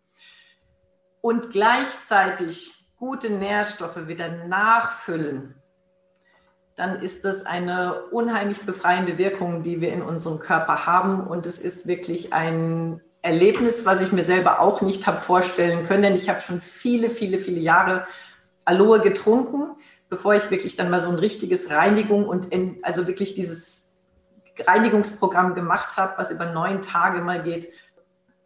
und 1.20 1.50
gleichzeitig 1.50 2.92
gute 2.96 3.30
Nährstoffe 3.30 4.06
wieder 4.06 4.46
nachfüllen, 4.46 5.56
dann 6.76 7.00
ist 7.00 7.24
das 7.24 7.46
eine 7.46 8.02
unheimlich 8.10 8.62
befreiende 8.62 9.16
Wirkung, 9.16 9.62
die 9.62 9.80
wir 9.80 9.92
in 9.92 10.02
unserem 10.02 10.40
Körper 10.40 10.86
haben. 10.86 11.26
Und 11.26 11.46
es 11.46 11.60
ist 11.60 11.86
wirklich 11.86 12.32
ein 12.32 13.00
Erlebnis, 13.22 13.86
was 13.86 14.00
ich 14.00 14.12
mir 14.12 14.24
selber 14.24 14.60
auch 14.60 14.80
nicht 14.82 15.06
habe 15.06 15.18
vorstellen 15.18 15.86
können, 15.86 16.02
denn 16.02 16.16
ich 16.16 16.28
habe 16.28 16.40
schon 16.40 16.60
viele, 16.60 17.10
viele, 17.10 17.38
viele 17.38 17.60
Jahre 17.60 18.06
Aloe 18.64 19.00
getrunken, 19.00 19.76
bevor 20.10 20.34
ich 20.34 20.50
wirklich 20.50 20.76
dann 20.76 20.90
mal 20.90 21.00
so 21.00 21.10
ein 21.10 21.18
richtiges 21.18 21.70
Reinigung 21.70 22.26
und 22.26 22.52
in, 22.52 22.78
also 22.82 23.06
wirklich 23.06 23.34
dieses 23.34 24.04
Reinigungsprogramm 24.66 25.54
gemacht 25.54 25.96
habe, 25.96 26.14
was 26.16 26.30
über 26.30 26.52
neun 26.52 26.82
Tage 26.82 27.20
mal 27.20 27.42
geht. 27.42 27.68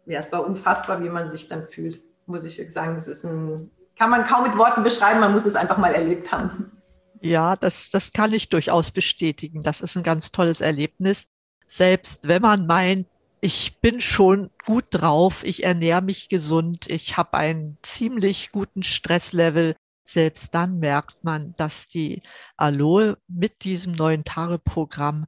Ja, 0.05 0.19
es 0.19 0.31
war 0.31 0.45
unfassbar, 0.45 1.03
wie 1.03 1.09
man 1.09 1.29
sich 1.29 1.49
dann 1.49 1.65
fühlt, 1.65 2.01
muss 2.25 2.45
ich 2.45 2.71
sagen. 2.71 2.95
Das 2.95 3.07
ist 3.07 3.25
ein, 3.25 3.71
kann 3.97 4.09
man 4.09 4.25
kaum 4.25 4.43
mit 4.43 4.57
Worten 4.57 4.83
beschreiben, 4.83 5.19
man 5.19 5.33
muss 5.33 5.45
es 5.45 5.55
einfach 5.55 5.77
mal 5.77 5.93
erlebt 5.93 6.31
haben. 6.31 6.78
Ja, 7.21 7.55
das, 7.55 7.89
das 7.89 8.11
kann 8.13 8.33
ich 8.33 8.49
durchaus 8.49 8.91
bestätigen. 8.91 9.61
Das 9.61 9.81
ist 9.81 9.97
ein 9.97 10.03
ganz 10.03 10.31
tolles 10.31 10.61
Erlebnis. 10.61 11.27
Selbst 11.67 12.27
wenn 12.27 12.41
man 12.41 12.65
meint, 12.65 13.07
ich 13.41 13.79
bin 13.79 14.01
schon 14.01 14.49
gut 14.65 14.85
drauf, 14.91 15.43
ich 15.43 15.63
ernähre 15.63 16.01
mich 16.01 16.29
gesund, 16.29 16.89
ich 16.89 17.17
habe 17.17 17.37
einen 17.37 17.77
ziemlich 17.81 18.51
guten 18.51 18.83
Stresslevel, 18.83 19.75
selbst 20.03 20.55
dann 20.55 20.79
merkt 20.79 21.23
man, 21.23 21.55
dass 21.55 21.87
die 21.87 22.21
Aloe 22.57 23.17
mit 23.27 23.63
diesem 23.63 23.93
neuen 23.93 24.25
Tage-Programm 24.25 25.25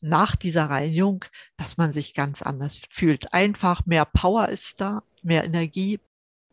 nach 0.00 0.36
dieser 0.36 0.70
Reinigung, 0.70 1.24
dass 1.56 1.76
man 1.76 1.92
sich 1.92 2.14
ganz 2.14 2.40
anders 2.40 2.80
fühlt. 2.90 3.34
Einfach 3.34 3.84
mehr 3.84 4.04
Power 4.04 4.48
ist 4.48 4.80
da, 4.80 5.02
mehr 5.22 5.44
Energie. 5.44 6.00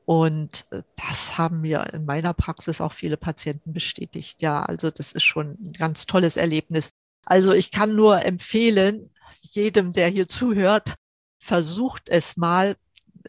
Und 0.06 0.66
äh, 0.72 0.84
das 0.96 1.38
haben 1.38 1.62
mir 1.62 1.94
in 1.94 2.06
meiner 2.06 2.34
Praxis 2.34 2.82
auch 2.82 2.94
viele 2.94 3.18
Patienten 3.18 3.74
bestätigt. 3.74 4.42
Ja, 4.42 4.64
also 4.64 4.92
das 4.92 5.12
ist 5.12 5.24
schon 5.24 5.58
ein 5.62 5.74
ganz 5.74 6.06
tolles 6.06 6.38
Erlebnis. 6.38 6.90
Also 7.26 7.54
ich 7.54 7.72
kann 7.72 7.96
nur 7.96 8.24
empfehlen, 8.26 9.10
jedem, 9.42 9.94
der 9.94 10.10
hier 10.10 10.28
zuhört, 10.28 10.96
versucht 11.40 12.10
es 12.10 12.38
mal. 12.38 12.76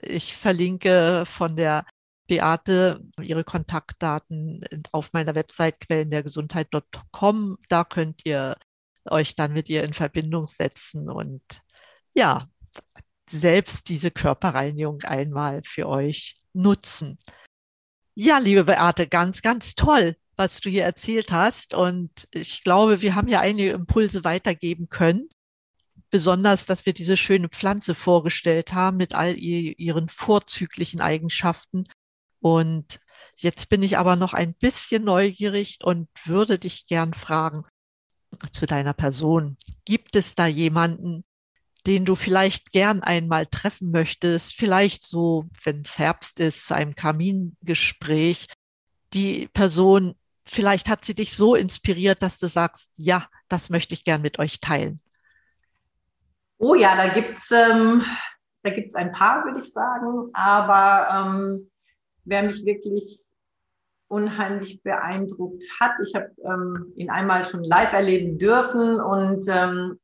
Ich 0.02 0.36
verlinke 0.36 1.24
von 1.26 1.56
der 1.56 1.86
Beate 2.26 3.00
ihre 3.20 3.44
Kontaktdaten 3.44 4.64
auf 4.92 5.12
meiner 5.12 5.34
Website 5.34 5.80
quellendergesundheit.com. 5.80 7.58
Da 7.68 7.84
könnt 7.84 8.24
ihr 8.24 8.56
euch 9.04 9.36
dann 9.36 9.52
mit 9.52 9.68
ihr 9.68 9.84
in 9.84 9.92
Verbindung 9.92 10.48
setzen 10.48 11.10
und 11.10 11.42
ja, 12.14 12.48
selbst 13.34 13.88
diese 13.88 14.10
Körperreinigung 14.10 15.02
einmal 15.02 15.62
für 15.64 15.88
euch 15.88 16.36
nutzen. 16.52 17.18
Ja, 18.14 18.38
liebe 18.38 18.64
Beate, 18.64 19.08
ganz, 19.08 19.42
ganz 19.42 19.74
toll, 19.74 20.16
was 20.36 20.60
du 20.60 20.70
hier 20.70 20.84
erzählt 20.84 21.32
hast. 21.32 21.74
Und 21.74 22.28
ich 22.32 22.62
glaube, 22.62 23.02
wir 23.02 23.14
haben 23.14 23.28
ja 23.28 23.40
einige 23.40 23.72
Impulse 23.72 24.24
weitergeben 24.24 24.88
können. 24.88 25.28
Besonders, 26.10 26.64
dass 26.64 26.86
wir 26.86 26.92
diese 26.92 27.16
schöne 27.16 27.48
Pflanze 27.48 27.94
vorgestellt 27.96 28.72
haben 28.72 28.98
mit 28.98 29.14
all 29.14 29.36
ihren 29.36 30.08
vorzüglichen 30.08 31.00
Eigenschaften. 31.00 31.84
Und 32.38 33.00
jetzt 33.36 33.68
bin 33.68 33.82
ich 33.82 33.98
aber 33.98 34.14
noch 34.14 34.32
ein 34.32 34.54
bisschen 34.54 35.02
neugierig 35.02 35.78
und 35.82 36.08
würde 36.24 36.58
dich 36.58 36.86
gern 36.86 37.14
fragen 37.14 37.64
zu 38.52 38.66
deiner 38.66 38.92
Person. 38.92 39.56
Gibt 39.84 40.14
es 40.14 40.36
da 40.36 40.46
jemanden, 40.46 41.24
den 41.86 42.04
du 42.04 42.14
vielleicht 42.14 42.72
gern 42.72 43.02
einmal 43.02 43.46
treffen 43.46 43.90
möchtest, 43.90 44.54
vielleicht 44.54 45.04
so, 45.04 45.46
wenn 45.64 45.82
es 45.82 45.98
Herbst 45.98 46.40
ist, 46.40 46.66
zu 46.66 46.74
einem 46.74 46.94
Kamingespräch, 46.94 48.46
die 49.12 49.48
Person, 49.48 50.14
vielleicht 50.46 50.88
hat 50.88 51.04
sie 51.04 51.14
dich 51.14 51.36
so 51.36 51.54
inspiriert, 51.54 52.22
dass 52.22 52.38
du 52.38 52.48
sagst, 52.48 52.90
ja, 52.96 53.28
das 53.48 53.70
möchte 53.70 53.94
ich 53.94 54.04
gern 54.04 54.22
mit 54.22 54.38
euch 54.38 54.60
teilen. 54.60 55.00
Oh 56.58 56.74
ja, 56.74 56.96
da 56.96 57.08
gibt's 57.08 57.50
ähm, 57.50 58.02
da 58.62 58.70
gibt's 58.70 58.94
ein 58.94 59.12
paar, 59.12 59.44
würde 59.44 59.60
ich 59.60 59.70
sagen, 59.70 60.30
aber 60.32 61.08
ähm, 61.12 61.70
wer 62.24 62.42
mich 62.42 62.64
wirklich 62.64 63.24
unheimlich 64.08 64.82
beeindruckt 64.82 65.64
hat. 65.80 65.92
Ich 66.02 66.14
habe 66.14 66.30
ähm, 66.44 66.92
ihn 66.96 67.10
einmal 67.10 67.44
schon 67.44 67.64
live 67.64 67.92
erleben 67.92 68.38
dürfen 68.38 69.00
und 69.00 69.46
ähm, 69.48 69.98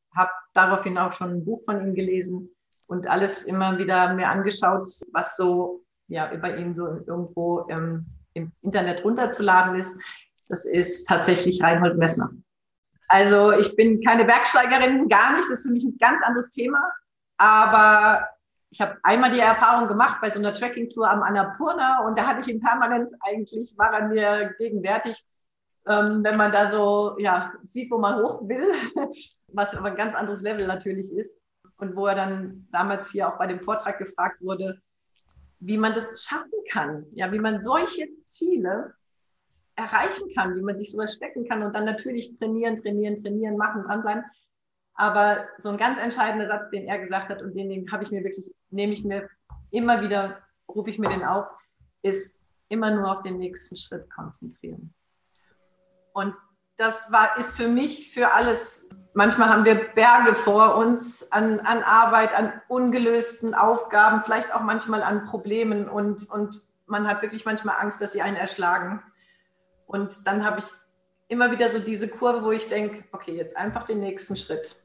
daraufhin 0.52 0.98
auch 0.98 1.12
schon 1.12 1.30
ein 1.30 1.44
Buch 1.44 1.62
von 1.64 1.80
ihm 1.80 1.94
gelesen 1.94 2.50
und 2.86 3.08
alles 3.08 3.44
immer 3.44 3.78
wieder 3.78 4.14
mir 4.14 4.28
angeschaut, 4.28 4.90
was 5.12 5.36
so 5.36 5.84
ja 6.08 6.32
über 6.32 6.56
ihn 6.56 6.74
so 6.74 6.86
irgendwo 6.86 7.66
ähm, 7.68 8.06
im 8.34 8.52
Internet 8.62 9.04
runterzuladen 9.04 9.78
ist. 9.78 10.02
Das 10.48 10.66
ist 10.66 11.06
tatsächlich 11.06 11.62
Reinhold 11.62 11.96
Messner. 11.96 12.30
Also 13.08 13.52
ich 13.52 13.74
bin 13.76 14.02
keine 14.02 14.24
Bergsteigerin, 14.24 15.08
gar 15.08 15.32
nicht. 15.32 15.44
Das 15.44 15.58
ist 15.58 15.66
für 15.66 15.72
mich 15.72 15.84
ein 15.84 15.98
ganz 15.98 16.22
anderes 16.24 16.50
Thema. 16.50 16.80
Aber 17.38 18.28
ich 18.70 18.80
habe 18.80 18.96
einmal 19.02 19.30
die 19.30 19.40
Erfahrung 19.40 19.88
gemacht 19.88 20.18
bei 20.20 20.30
so 20.30 20.38
einer 20.38 20.54
Trekkingtour 20.54 21.10
am 21.10 21.22
Annapurna 21.22 22.06
und 22.06 22.18
da 22.18 22.26
hatte 22.26 22.40
ich 22.40 22.54
ihn 22.54 22.60
permanent 22.60 23.12
eigentlich, 23.20 23.76
war 23.76 23.92
er 23.92 24.08
mir 24.08 24.54
gegenwärtig, 24.58 25.24
ähm, 25.86 26.22
wenn 26.22 26.36
man 26.36 26.52
da 26.52 26.70
so 26.70 27.16
ja, 27.18 27.52
sieht, 27.64 27.90
wo 27.90 27.98
man 27.98 28.22
hoch 28.22 28.48
will 28.48 28.70
was 29.52 29.74
aber 29.74 29.88
ein 29.88 29.96
ganz 29.96 30.14
anderes 30.14 30.42
Level 30.42 30.66
natürlich 30.66 31.12
ist. 31.12 31.44
Und 31.76 31.96
wo 31.96 32.06
er 32.06 32.14
dann 32.14 32.68
damals 32.72 33.10
hier 33.10 33.28
auch 33.28 33.38
bei 33.38 33.46
dem 33.46 33.60
Vortrag 33.60 33.98
gefragt 33.98 34.40
wurde, 34.42 34.80
wie 35.60 35.78
man 35.78 35.94
das 35.94 36.22
schaffen 36.22 36.50
kann, 36.70 37.06
ja, 37.12 37.32
wie 37.32 37.38
man 37.38 37.62
solche 37.62 38.08
Ziele 38.24 38.94
erreichen 39.76 40.32
kann, 40.34 40.56
wie 40.56 40.62
man 40.62 40.76
sich 40.76 40.90
sowas 40.90 41.14
stecken 41.14 41.46
kann 41.48 41.62
und 41.62 41.74
dann 41.74 41.84
natürlich 41.84 42.36
trainieren, 42.38 42.76
trainieren, 42.76 43.16
trainieren, 43.22 43.56
machen, 43.56 43.82
dranbleiben. 43.84 44.24
Aber 44.94 45.48
so 45.58 45.70
ein 45.70 45.78
ganz 45.78 45.98
entscheidender 45.98 46.46
Satz, 46.46 46.70
den 46.70 46.86
er 46.86 46.98
gesagt 46.98 47.30
hat 47.30 47.40
und 47.40 47.54
den, 47.54 47.70
den 47.70 47.90
habe 47.90 48.04
ich 48.04 48.10
mir 48.10 48.22
wirklich, 48.22 48.50
nehme 48.70 48.92
ich 48.92 49.04
mir 49.04 49.28
immer 49.70 50.02
wieder, 50.02 50.38
rufe 50.68 50.90
ich 50.90 50.98
mir 50.98 51.08
den 51.08 51.24
auf, 51.24 51.46
ist 52.02 52.50
immer 52.68 52.90
nur 52.90 53.10
auf 53.10 53.22
den 53.22 53.38
nächsten 53.38 53.76
Schritt 53.76 54.10
konzentrieren. 54.10 54.94
Und 56.12 56.34
das 56.80 57.12
war, 57.12 57.36
ist 57.36 57.58
für 57.58 57.68
mich 57.68 58.10
für 58.12 58.32
alles. 58.32 58.88
Manchmal 59.12 59.50
haben 59.50 59.66
wir 59.66 59.74
Berge 59.74 60.34
vor 60.34 60.76
uns 60.76 61.30
an, 61.30 61.60
an 61.60 61.82
Arbeit, 61.82 62.34
an 62.34 62.54
ungelösten 62.68 63.54
Aufgaben, 63.54 64.22
vielleicht 64.22 64.54
auch 64.54 64.62
manchmal 64.62 65.02
an 65.02 65.24
Problemen 65.24 65.90
und, 65.90 66.30
und 66.30 66.58
man 66.86 67.06
hat 67.06 67.20
wirklich 67.20 67.44
manchmal 67.44 67.76
Angst, 67.78 68.00
dass 68.00 68.12
sie 68.12 68.22
einen 68.22 68.36
erschlagen. 68.36 69.02
Und 69.86 70.26
dann 70.26 70.44
habe 70.46 70.60
ich 70.60 70.64
immer 71.28 71.50
wieder 71.50 71.68
so 71.68 71.80
diese 71.80 72.08
Kurve, 72.08 72.44
wo 72.44 72.50
ich 72.50 72.68
denke, 72.70 73.04
okay, 73.12 73.36
jetzt 73.36 73.58
einfach 73.58 73.84
den 73.84 74.00
nächsten 74.00 74.36
Schritt 74.36 74.76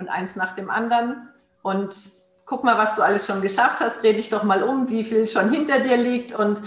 und 0.00 0.08
eins 0.08 0.34
nach 0.34 0.56
dem 0.56 0.68
anderen 0.68 1.28
und 1.62 1.94
guck 2.44 2.64
mal, 2.64 2.76
was 2.76 2.96
du 2.96 3.02
alles 3.02 3.26
schon 3.26 3.40
geschafft 3.40 3.78
hast, 3.78 4.02
dreh 4.02 4.14
dich 4.14 4.30
doch 4.30 4.42
mal 4.42 4.64
um, 4.64 4.90
wie 4.90 5.04
viel 5.04 5.28
schon 5.28 5.50
hinter 5.50 5.78
dir 5.78 5.96
liegt 5.96 6.34
und 6.34 6.58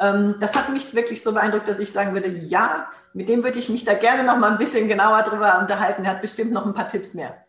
das 0.00 0.54
hat 0.54 0.70
mich 0.72 0.94
wirklich 0.94 1.22
so 1.22 1.34
beeindruckt, 1.34 1.68
dass 1.68 1.78
ich 1.78 1.92
sagen 1.92 2.14
würde, 2.14 2.28
ja, 2.28 2.88
mit 3.12 3.28
dem 3.28 3.44
würde 3.44 3.58
ich 3.58 3.68
mich 3.68 3.84
da 3.84 3.92
gerne 3.92 4.24
noch 4.24 4.38
mal 4.38 4.50
ein 4.50 4.58
bisschen 4.58 4.88
genauer 4.88 5.22
drüber 5.22 5.58
unterhalten. 5.58 6.04
Er 6.04 6.12
hat 6.12 6.22
bestimmt 6.22 6.52
noch 6.52 6.64
ein 6.64 6.72
paar 6.72 6.88
Tipps 6.88 7.14
mehr. 7.14 7.44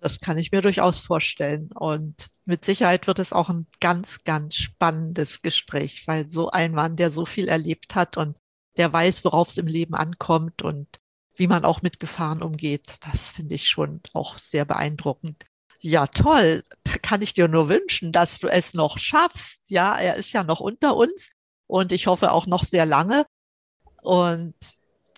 Das 0.00 0.18
kann 0.18 0.38
ich 0.38 0.50
mir 0.50 0.62
durchaus 0.62 1.00
vorstellen. 1.00 1.70
Und 1.72 2.28
mit 2.46 2.64
Sicherheit 2.64 3.06
wird 3.06 3.18
es 3.18 3.34
auch 3.34 3.50
ein 3.50 3.66
ganz, 3.80 4.24
ganz 4.24 4.54
spannendes 4.54 5.42
Gespräch, 5.42 6.04
weil 6.06 6.30
so 6.30 6.50
ein 6.50 6.72
Mann, 6.72 6.96
der 6.96 7.10
so 7.10 7.26
viel 7.26 7.48
erlebt 7.48 7.94
hat 7.94 8.16
und 8.16 8.34
der 8.78 8.90
weiß, 8.90 9.24
worauf 9.26 9.48
es 9.48 9.58
im 9.58 9.66
Leben 9.66 9.94
ankommt 9.94 10.62
und 10.62 10.88
wie 11.34 11.48
man 11.48 11.66
auch 11.66 11.82
mit 11.82 12.00
Gefahren 12.00 12.42
umgeht, 12.42 12.96
das 13.06 13.28
finde 13.28 13.56
ich 13.56 13.68
schon 13.68 14.00
auch 14.14 14.38
sehr 14.38 14.64
beeindruckend. 14.64 15.44
Ja, 15.80 16.06
toll. 16.06 16.62
Da 16.84 16.92
kann 17.02 17.20
ich 17.20 17.34
dir 17.34 17.48
nur 17.48 17.68
wünschen, 17.68 18.12
dass 18.12 18.38
du 18.38 18.48
es 18.48 18.72
noch 18.72 18.98
schaffst. 18.98 19.60
Ja, 19.66 19.98
er 19.98 20.16
ist 20.16 20.32
ja 20.32 20.44
noch 20.44 20.60
unter 20.60 20.96
uns 20.96 21.32
und 21.70 21.92
ich 21.92 22.08
hoffe 22.08 22.32
auch 22.32 22.46
noch 22.46 22.64
sehr 22.64 22.84
lange. 22.84 23.24
Und 24.02 24.54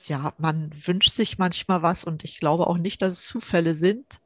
ja, 0.04 0.34
man 0.36 0.70
wünscht 0.84 1.14
sich 1.14 1.38
manchmal 1.38 1.80
was 1.80 2.04
und 2.04 2.24
ich 2.24 2.40
glaube 2.40 2.66
auch 2.66 2.76
nicht, 2.76 3.00
dass 3.00 3.14
es 3.14 3.26
Zufälle 3.26 3.74
sind. 3.74 4.20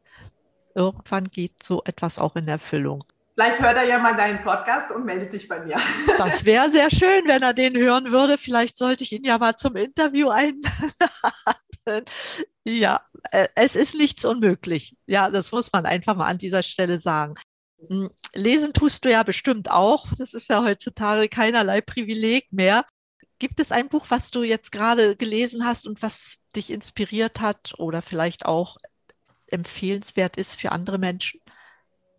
Irgendwann 0.75 1.25
geht 1.25 1.63
so 1.63 1.85
etwas 1.85 2.19
auch 2.19 2.35
in 2.35 2.49
Erfüllung. 2.49 3.05
Vielleicht 3.35 3.61
hört 3.61 3.77
er 3.77 3.85
ja 3.85 3.99
mal 3.99 4.17
deinen 4.17 4.41
Podcast 4.41 4.91
und 4.91 5.05
meldet 5.05 5.31
sich 5.31 5.47
bei 5.47 5.61
mir. 5.61 5.79
Das 6.19 6.45
wäre 6.45 6.69
sehr 6.71 6.91
schön, 6.91 7.27
wenn 7.27 7.43
er 7.43 7.55
den 7.55 7.77
hören 7.77 8.11
würde. 8.11 8.39
Vielleicht 8.39 8.77
sollte 8.77 9.05
ich 9.05 9.13
ihn 9.13 9.25
ja 9.25 9.39
mal 9.39 9.55
zum 9.57 9.77
Interview 9.77 10.31
einladen. 10.31 12.05
Ja, 12.65 13.03
äh, 13.31 13.47
es 13.55 13.77
ist 13.77 13.95
nichts 13.95 14.25
unmöglich. 14.25 14.97
Ja, 15.07 15.31
das 15.31 15.53
muss 15.53 15.73
man 15.73 15.87
einfach 15.87 16.17
mal 16.17 16.27
an 16.27 16.39
dieser 16.39 16.65
Stelle 16.65 16.99
sagen. 16.99 17.37
Hm, 17.89 18.11
lesen 18.35 18.73
tust 18.73 19.05
du 19.05 19.11
ja 19.11 19.23
bestimmt 19.23 19.71
auch. 19.71 20.07
Das 20.19 20.35
ist 20.35 20.49
ja 20.49 20.63
heutzutage 20.63 21.29
keinerlei 21.29 21.81
Privileg 21.81 22.53
mehr. 22.53 22.85
Gibt 23.39 23.61
es 23.61 23.71
ein 23.71 23.89
Buch, 23.89 24.07
was 24.09 24.31
du 24.31 24.43
jetzt 24.43 24.73
gerade 24.73 25.17
gelesen 25.17 25.67
hast 25.67 25.87
und 25.87 26.03
was 26.03 26.37
dich 26.55 26.71
inspiriert 26.71 27.41
hat 27.41 27.75
oder 27.79 28.01
vielleicht 28.01 28.47
auch 28.47 28.79
empfehlenswert 29.49 30.37
ist 30.37 30.59
für 30.59 30.73
andere 30.73 30.99
Menschen? 30.99 31.41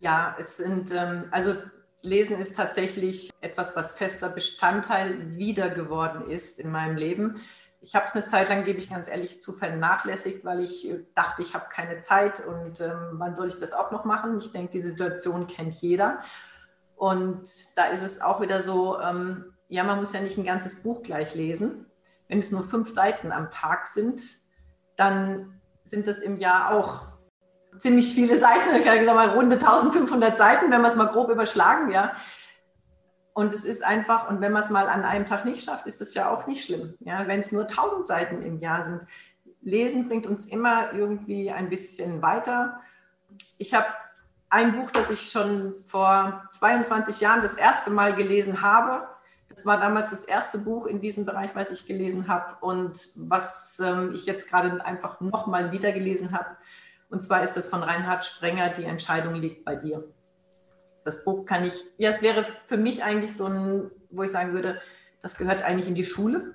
Ja, 0.00 0.36
es 0.40 0.56
sind, 0.56 0.92
ähm, 0.92 1.24
also 1.32 1.54
Lesen 2.02 2.38
ist 2.38 2.56
tatsächlich 2.56 3.30
etwas, 3.40 3.74
was 3.74 3.98
fester 3.98 4.30
Bestandteil 4.30 5.36
wieder 5.36 5.70
geworden 5.70 6.30
ist 6.30 6.60
in 6.60 6.70
meinem 6.70 6.96
Leben. 6.96 7.40
Ich 7.80 7.94
habe 7.94 8.06
es 8.06 8.14
eine 8.14 8.26
Zeit 8.26 8.48
lang, 8.48 8.64
gebe 8.64 8.78
ich 8.78 8.90
ganz 8.90 9.08
ehrlich 9.08 9.40
zu, 9.40 9.52
vernachlässigt, 9.52 10.44
weil 10.44 10.60
ich 10.60 10.90
äh, 10.90 11.04
dachte, 11.14 11.42
ich 11.42 11.54
habe 11.54 11.66
keine 11.70 12.00
Zeit 12.00 12.44
und 12.44 12.80
ähm, 12.80 13.12
wann 13.12 13.36
soll 13.36 13.48
ich 13.48 13.58
das 13.58 13.72
auch 13.72 13.90
noch 13.90 14.04
machen? 14.04 14.38
Ich 14.38 14.52
denke, 14.52 14.72
die 14.72 14.80
Situation 14.80 15.46
kennt 15.46 15.74
jeder. 15.76 16.20
Und 16.96 17.48
da 17.76 17.86
ist 17.86 18.02
es 18.02 18.20
auch 18.20 18.40
wieder 18.40 18.62
so, 18.62 19.00
ähm, 19.00 19.54
ja, 19.68 19.84
man 19.84 20.00
muss 20.00 20.12
ja 20.12 20.20
nicht 20.20 20.36
ein 20.36 20.44
ganzes 20.44 20.82
Buch 20.82 21.02
gleich 21.02 21.34
lesen. 21.34 21.86
Wenn 22.26 22.40
es 22.40 22.50
nur 22.50 22.64
fünf 22.64 22.90
Seiten 22.90 23.30
am 23.30 23.50
Tag 23.50 23.86
sind, 23.86 24.20
dann 24.96 25.60
sind 25.84 26.06
das 26.06 26.18
im 26.18 26.38
Jahr 26.38 26.74
auch 26.74 27.06
ziemlich 27.78 28.14
viele 28.14 28.36
Seiten, 28.36 28.74
ich 28.76 28.84
sage 28.84 29.04
mal 29.04 29.30
runde 29.30 29.56
1500 29.56 30.36
Seiten, 30.36 30.70
wenn 30.70 30.80
wir 30.80 30.88
es 30.88 30.96
mal 30.96 31.06
grob 31.06 31.30
überschlagen, 31.30 31.90
ja. 31.90 32.12
Und 33.38 33.54
es 33.54 33.64
ist 33.64 33.84
einfach, 33.84 34.28
und 34.28 34.40
wenn 34.40 34.50
man 34.50 34.64
es 34.64 34.70
mal 34.70 34.88
an 34.88 35.04
einem 35.04 35.24
Tag 35.24 35.44
nicht 35.44 35.62
schafft, 35.62 35.86
ist 35.86 36.00
das 36.00 36.12
ja 36.12 36.28
auch 36.28 36.48
nicht 36.48 36.64
schlimm. 36.64 36.94
Ja, 36.98 37.28
wenn 37.28 37.38
es 37.38 37.52
nur 37.52 37.68
1000 37.68 38.04
Seiten 38.04 38.42
im 38.42 38.58
Jahr 38.58 38.84
sind. 38.84 39.02
Lesen 39.62 40.08
bringt 40.08 40.26
uns 40.26 40.46
immer 40.46 40.92
irgendwie 40.92 41.48
ein 41.48 41.68
bisschen 41.68 42.20
weiter. 42.20 42.80
Ich 43.58 43.74
habe 43.74 43.86
ein 44.50 44.72
Buch, 44.72 44.90
das 44.90 45.12
ich 45.12 45.30
schon 45.30 45.78
vor 45.78 46.48
22 46.50 47.20
Jahren 47.20 47.40
das 47.40 47.54
erste 47.54 47.90
Mal 47.90 48.16
gelesen 48.16 48.60
habe. 48.60 49.06
Das 49.50 49.64
war 49.64 49.78
damals 49.78 50.10
das 50.10 50.24
erste 50.24 50.58
Buch 50.58 50.86
in 50.86 51.00
diesem 51.00 51.24
Bereich, 51.24 51.54
was 51.54 51.70
ich 51.70 51.86
gelesen 51.86 52.26
habe 52.26 52.56
und 52.60 52.98
was 53.14 53.78
ähm, 53.78 54.14
ich 54.16 54.26
jetzt 54.26 54.50
gerade 54.50 54.84
einfach 54.84 55.20
nochmal 55.20 55.70
wieder 55.70 55.92
gelesen 55.92 56.32
habe. 56.32 56.56
Und 57.08 57.22
zwar 57.22 57.44
ist 57.44 57.54
das 57.54 57.68
von 57.68 57.84
Reinhard 57.84 58.24
Sprenger, 58.24 58.70
Die 58.70 58.84
Entscheidung 58.84 59.36
liegt 59.36 59.64
bei 59.64 59.76
dir. 59.76 60.02
Das 61.08 61.24
Buch 61.24 61.46
kann 61.46 61.64
ich, 61.64 61.72
ja, 61.96 62.10
es 62.10 62.20
wäre 62.20 62.44
für 62.66 62.76
mich 62.76 63.02
eigentlich 63.02 63.34
so 63.34 63.46
ein, 63.46 63.90
wo 64.10 64.24
ich 64.24 64.30
sagen 64.30 64.52
würde, 64.52 64.78
das 65.22 65.38
gehört 65.38 65.62
eigentlich 65.62 65.88
in 65.88 65.94
die 65.94 66.04
Schule. 66.04 66.54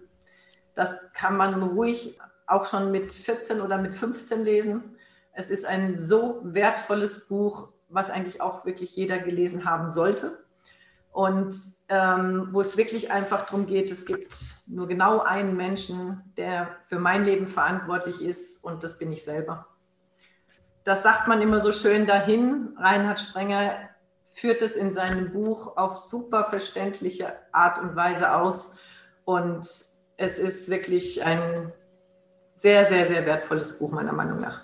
Das 0.76 1.12
kann 1.13 1.38
man 1.38 1.63
ruhig 1.63 2.20
auch 2.46 2.68
schon 2.68 2.92
mit 2.92 3.12
14 3.12 3.62
oder 3.62 3.80
mit 3.80 3.96
15 3.96 4.44
lesen. 4.44 4.96
Es 5.32 5.50
ist 5.50 5.66
ein 5.66 6.00
so 6.00 6.42
wertvolles 6.44 7.30
Buch, 7.30 7.70
was 7.89 8.12
eigentlich 8.12 8.42
auch 8.42 8.63
wirklich 8.63 8.96
jeder 8.96 9.18
gelesen 9.18 9.66
haben 9.66 9.89
sollte. 9.89 10.46
und 11.12 11.56
ähm, 11.89 12.50
wo 12.52 12.62
es 12.62 12.78
wirklich 12.78 13.12
einfach 13.12 13.48
darum 13.48 13.66
geht, 13.66 13.89
es 13.89 14.06
gibt 14.06 14.36
nur 14.68 14.88
genau 14.88 15.22
einen 15.22 15.58
Menschen, 15.58 16.22
der 16.38 16.78
für 16.84 17.00
mein 17.00 17.26
Leben 17.26 17.48
verantwortlich 17.48 18.22
ist 18.22 18.63
und 18.63 18.84
das 18.84 19.00
bin 19.00 19.12
ich 19.12 19.24
selber. 19.24 19.66
Das 20.84 21.02
sagt 21.02 21.28
man 21.28 21.42
immer 21.42 21.60
so 21.60 21.72
schön 21.72 22.06
dahin. 22.06 22.78
Reinhard 22.78 23.20
Sprenger 23.20 23.89
führt 24.34 24.62
es 24.62 24.76
in 24.76 24.93
seinem 24.93 25.32
Buch 25.32 25.78
auf 25.78 25.98
super 25.98 26.46
verständliche 26.46 27.34
Art 27.52 27.82
und 27.82 27.96
Weise 27.96 28.36
aus 28.36 28.80
und 29.26 29.65
es 30.17 30.39
ist 30.39 30.69
wirklich 30.69 31.24
ein 31.24 31.72
sehr, 32.56 32.86
sehr, 32.86 33.06
sehr 33.06 33.26
wertvolles 33.26 33.80
Buch 33.80 33.91
meiner 33.91 34.13
Meinung 34.13 34.39
nach. 34.39 34.62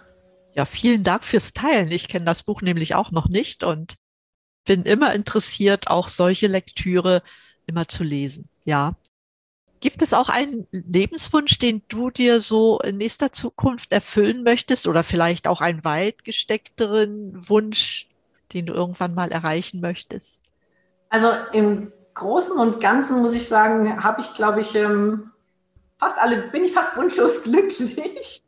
Ja, 0.53 0.65
vielen 0.65 1.03
Dank 1.03 1.23
fürs 1.23 1.53
Teilen. 1.53 1.91
Ich 1.91 2.07
kenne 2.07 2.25
das 2.25 2.43
Buch 2.43 2.61
nämlich 2.61 2.95
auch 2.95 3.11
noch 3.11 3.29
nicht 3.29 3.63
und 3.63 3.95
bin 4.65 4.83
immer 4.83 5.13
interessiert, 5.13 5.87
auch 5.87 6.07
solche 6.09 6.47
Lektüre 6.47 7.21
immer 7.65 7.87
zu 7.87 8.03
lesen. 8.03 8.49
Ja. 8.65 8.95
Gibt 9.79 10.01
es 10.01 10.13
auch 10.13 10.27
einen 10.27 10.67
Lebenswunsch, 10.71 11.57
den 11.59 11.83
du 11.87 12.09
dir 12.09 12.41
so 12.41 12.79
in 12.81 12.97
nächster 12.97 13.31
Zukunft 13.31 13.93
erfüllen 13.93 14.43
möchtest 14.43 14.87
oder 14.87 15.05
vielleicht 15.05 15.47
auch 15.47 15.61
einen 15.61 15.85
weit 15.85 16.25
gesteckteren 16.25 17.47
Wunsch, 17.47 18.08
den 18.53 18.65
du 18.65 18.73
irgendwann 18.73 19.13
mal 19.13 19.31
erreichen 19.31 19.81
möchtest? 19.81 20.41
Also 21.09 21.27
im 21.53 21.91
Großen 22.13 22.59
und 22.59 22.81
Ganzen 22.81 23.21
muss 23.21 23.33
ich 23.33 23.47
sagen, 23.47 24.03
habe 24.03 24.21
ich, 24.21 24.33
glaube 24.33 24.61
ich, 24.61 24.75
ähm, 24.75 25.31
fast 25.97 26.19
alle, 26.19 26.49
bin 26.49 26.63
ich 26.63 26.73
fast 26.73 26.97
wunschlos 26.97 27.43
glücklich. 27.43 28.41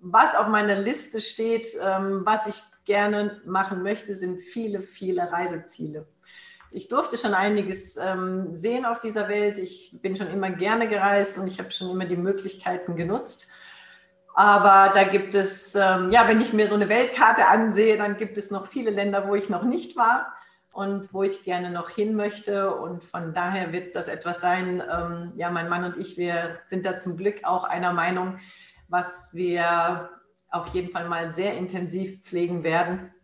Was 0.00 0.34
auf 0.34 0.48
meiner 0.48 0.76
Liste 0.76 1.20
steht, 1.20 1.68
ähm, 1.84 2.22
was 2.24 2.46
ich 2.46 2.60
gerne 2.84 3.40
machen 3.44 3.82
möchte, 3.82 4.14
sind 4.14 4.40
viele, 4.40 4.80
viele 4.80 5.30
Reiseziele. 5.30 6.06
Ich 6.72 6.88
durfte 6.88 7.16
schon 7.16 7.34
einiges 7.34 7.96
ähm, 7.96 8.54
sehen 8.54 8.84
auf 8.84 9.00
dieser 9.00 9.28
Welt. 9.28 9.58
Ich 9.58 9.98
bin 10.02 10.16
schon 10.16 10.28
immer 10.28 10.50
gerne 10.50 10.88
gereist 10.88 11.38
und 11.38 11.46
ich 11.46 11.58
habe 11.58 11.70
schon 11.70 11.90
immer 11.90 12.04
die 12.04 12.16
Möglichkeiten 12.16 12.96
genutzt. 12.96 13.52
Aber 14.38 14.92
da 14.92 15.04
gibt 15.04 15.34
es, 15.34 15.74
ähm, 15.76 16.10
ja, 16.10 16.28
wenn 16.28 16.42
ich 16.42 16.52
mir 16.52 16.68
so 16.68 16.74
eine 16.74 16.90
Weltkarte 16.90 17.46
ansehe, 17.46 17.96
dann 17.96 18.18
gibt 18.18 18.36
es 18.36 18.50
noch 18.50 18.66
viele 18.66 18.90
Länder, 18.90 19.26
wo 19.26 19.34
ich 19.34 19.48
noch 19.48 19.62
nicht 19.62 19.96
war 19.96 20.30
und 20.74 21.14
wo 21.14 21.22
ich 21.22 21.42
gerne 21.42 21.70
noch 21.70 21.88
hin 21.88 22.14
möchte. 22.14 22.74
Und 22.74 23.02
von 23.02 23.32
daher 23.32 23.72
wird 23.72 23.96
das 23.96 24.08
etwas 24.08 24.42
sein. 24.42 24.82
Ähm, 24.92 25.32
ja, 25.36 25.50
mein 25.50 25.70
Mann 25.70 25.84
und 25.84 25.96
ich, 25.96 26.18
wir 26.18 26.58
sind 26.66 26.84
da 26.84 26.98
zum 26.98 27.16
Glück 27.16 27.44
auch 27.44 27.64
einer 27.64 27.94
Meinung, 27.94 28.38
was 28.88 29.30
wir 29.32 30.10
auf 30.50 30.68
jeden 30.74 30.90
Fall 30.90 31.08
mal 31.08 31.32
sehr 31.32 31.56
intensiv 31.56 32.22
pflegen 32.22 32.62
werden. 32.62 33.14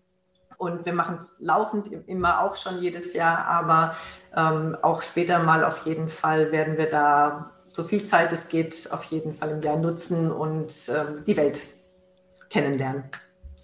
Und 0.57 0.87
wir 0.87 0.95
machen 0.95 1.17
es 1.17 1.41
laufend 1.41 1.93
immer 2.09 2.41
auch 2.41 2.57
schon 2.57 2.81
jedes 2.81 3.13
Jahr, 3.13 3.45
aber 3.49 3.97
ähm, 4.35 4.79
auch 4.81 5.03
später 5.03 5.41
mal 5.41 5.63
auf 5.63 5.85
jeden 5.85 6.09
Fall 6.09 6.53
werden 6.53 6.79
wir 6.79 6.89
da 6.89 7.51
so 7.73 7.85
viel 7.85 8.05
Zeit 8.05 8.33
es 8.33 8.51
geht 8.51 8.89
auf 8.93 9.05
jeden 9.05 9.35
Fall 9.35 9.51
im 9.51 9.63
Jahr 9.63 9.79
nutzen 9.79 10.31
und 10.31 10.73
ähm, 10.91 11.25
die 11.27 11.37
Welt 11.37 11.59
kennenlernen. 12.51 13.05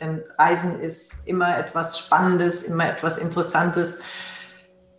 Denn 0.00 0.24
Reisen 0.38 0.80
ist 0.80 1.28
immer 1.28 1.58
etwas 1.58 1.98
Spannendes, 1.98 2.64
immer 2.64 2.88
etwas 2.88 3.18
Interessantes. 3.18 4.04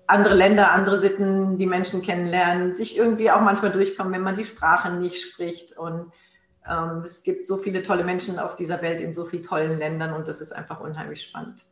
Andere 0.06 0.36
Länder, 0.36 0.72
andere 0.72 1.00
Sitten, 1.00 1.58
die 1.58 1.66
Menschen 1.66 2.04
kennenlernen, 2.04 2.76
sich 2.76 2.98
irgendwie 2.98 3.32
auch 3.32 3.42
manchmal 3.42 3.72
durchkommen, 3.72 4.14
wenn 4.14 4.22
man 4.22 4.38
die 4.38 4.46
Sprache 4.46 4.92
nicht 4.92 5.22
spricht. 5.22 5.78
Und 5.78 6.12
ähm, 6.70 7.02
es 7.04 7.24
gibt 7.24 7.48
so 7.48 7.58
viele 7.58 7.82
tolle 7.82 8.04
Menschen 8.04 8.38
auf 8.38 8.56
dieser 8.56 8.82
Welt 8.84 9.02
in 9.02 9.14
so 9.14 9.26
vielen 9.26 9.44
tollen 9.44 9.80
Ländern 9.80 10.14
und 10.14 10.28
das 10.28 10.40
ist 10.40 10.52
einfach 10.52 10.82
unheimlich 10.82 11.24
spannend. 11.24 11.66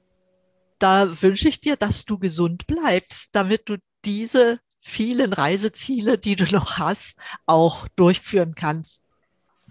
Da 0.80 1.21
wünsche 1.21 1.50
ich 1.50 1.60
dir, 1.60 1.76
dass 1.76 2.06
du 2.06 2.17
gesund 2.17 2.65
bleibst, 2.65 3.36
damit 3.36 3.69
du 3.69 3.78
diese 4.06 4.60
vielen 4.88 5.34
Reiseziele, 5.34 6.17
die 6.17 6.36
du 6.36 6.45
noch 6.45 6.78
hast, 6.78 7.17
auch 7.45 7.88
durchführen 7.95 8.56
kannst. 8.56 9.02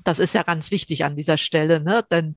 Das 0.05 0.19
ist 0.19 0.35
ja 0.35 0.43
ganz 0.43 0.71
wichtig 0.71 1.05
an 1.05 1.17
dieser 1.17 1.39
Stelle, 1.39 1.81
ne? 1.81 2.05
Denn 2.11 2.37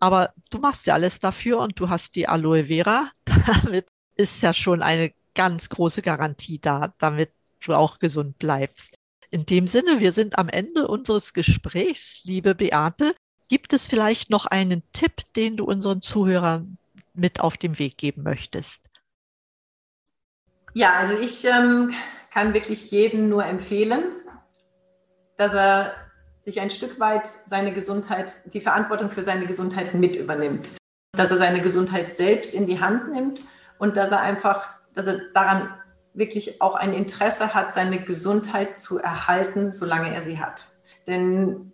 aber 0.00 0.32
du 0.50 0.58
machst 0.58 0.86
ja 0.86 0.94
alles 0.94 1.20
dafür 1.20 1.58
und 1.58 1.78
du 1.80 1.88
hast 1.88 2.14
die 2.14 2.28
Aloe 2.28 2.66
Vera. 2.66 3.10
Damit 3.62 3.86
ist 4.16 4.42
ja 4.42 4.52
schon 4.52 4.82
eine 4.82 5.12
ganz 5.34 5.68
große 5.68 6.02
Garantie 6.02 6.58
da, 6.58 6.92
damit 6.98 7.30
du 7.60 7.74
auch 7.74 7.98
gesund 7.98 8.38
bleibst. 8.38 8.96
In 9.30 9.46
dem 9.46 9.68
Sinne, 9.68 10.00
wir 10.00 10.12
sind 10.12 10.38
am 10.38 10.48
Ende 10.48 10.88
unseres 10.88 11.34
Gesprächs, 11.34 12.22
liebe 12.24 12.54
Beate. 12.54 13.14
Gibt 13.48 13.72
es 13.72 13.86
vielleicht 13.86 14.30
noch 14.30 14.46
einen 14.46 14.82
Tipp, 14.92 15.22
den 15.36 15.56
du 15.56 15.64
unseren 15.64 16.00
Zuhörern 16.00 16.78
mit 17.14 17.40
auf 17.40 17.56
den 17.56 17.78
Weg 17.78 17.96
geben 17.96 18.22
möchtest? 18.22 18.88
Ja, 20.74 20.94
also 20.94 21.14
ich 21.14 21.44
ähm, 21.44 21.92
kann 22.32 22.54
wirklich 22.54 22.90
jedem 22.90 23.28
nur 23.28 23.44
empfehlen, 23.44 24.04
dass 25.36 25.54
er 25.54 25.92
sich 26.40 26.60
ein 26.60 26.70
Stück 26.70 27.00
weit 27.00 27.26
seine 27.26 27.72
Gesundheit, 27.72 28.32
die 28.52 28.60
Verantwortung 28.60 29.10
für 29.10 29.24
seine 29.24 29.46
Gesundheit 29.46 29.94
mit 29.94 30.16
übernimmt. 30.16 30.70
Dass 31.12 31.30
er 31.30 31.36
seine 31.36 31.60
Gesundheit 31.60 32.12
selbst 32.14 32.54
in 32.54 32.66
die 32.66 32.80
Hand 32.80 33.10
nimmt 33.10 33.42
und 33.78 33.96
dass 33.96 34.12
er 34.12 34.20
einfach, 34.20 34.70
dass 34.94 35.06
er 35.06 35.20
daran 35.34 35.68
wirklich 36.14 36.60
auch 36.60 36.74
ein 36.74 36.92
Interesse 36.92 37.54
hat, 37.54 37.74
seine 37.74 38.00
Gesundheit 38.00 38.78
zu 38.78 38.98
erhalten, 38.98 39.70
solange 39.70 40.14
er 40.14 40.22
sie 40.22 40.38
hat. 40.38 40.66
Denn 41.06 41.72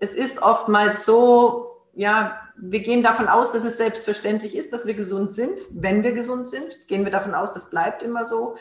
es 0.00 0.14
ist 0.14 0.42
oftmals 0.42 1.06
so, 1.06 1.86
ja, 1.94 2.40
wir 2.56 2.80
gehen 2.80 3.02
davon 3.02 3.28
aus, 3.28 3.52
dass 3.52 3.64
es 3.64 3.76
selbstverständlich 3.76 4.56
ist, 4.56 4.72
dass 4.72 4.86
wir 4.86 4.94
gesund 4.94 5.32
sind. 5.32 5.58
Wenn 5.72 6.02
wir 6.02 6.12
gesund 6.12 6.48
sind, 6.48 6.86
gehen 6.86 7.04
wir 7.04 7.12
davon 7.12 7.34
aus, 7.34 7.52
das 7.52 7.70
bleibt 7.70 8.02
immer 8.02 8.26
so. 8.26 8.56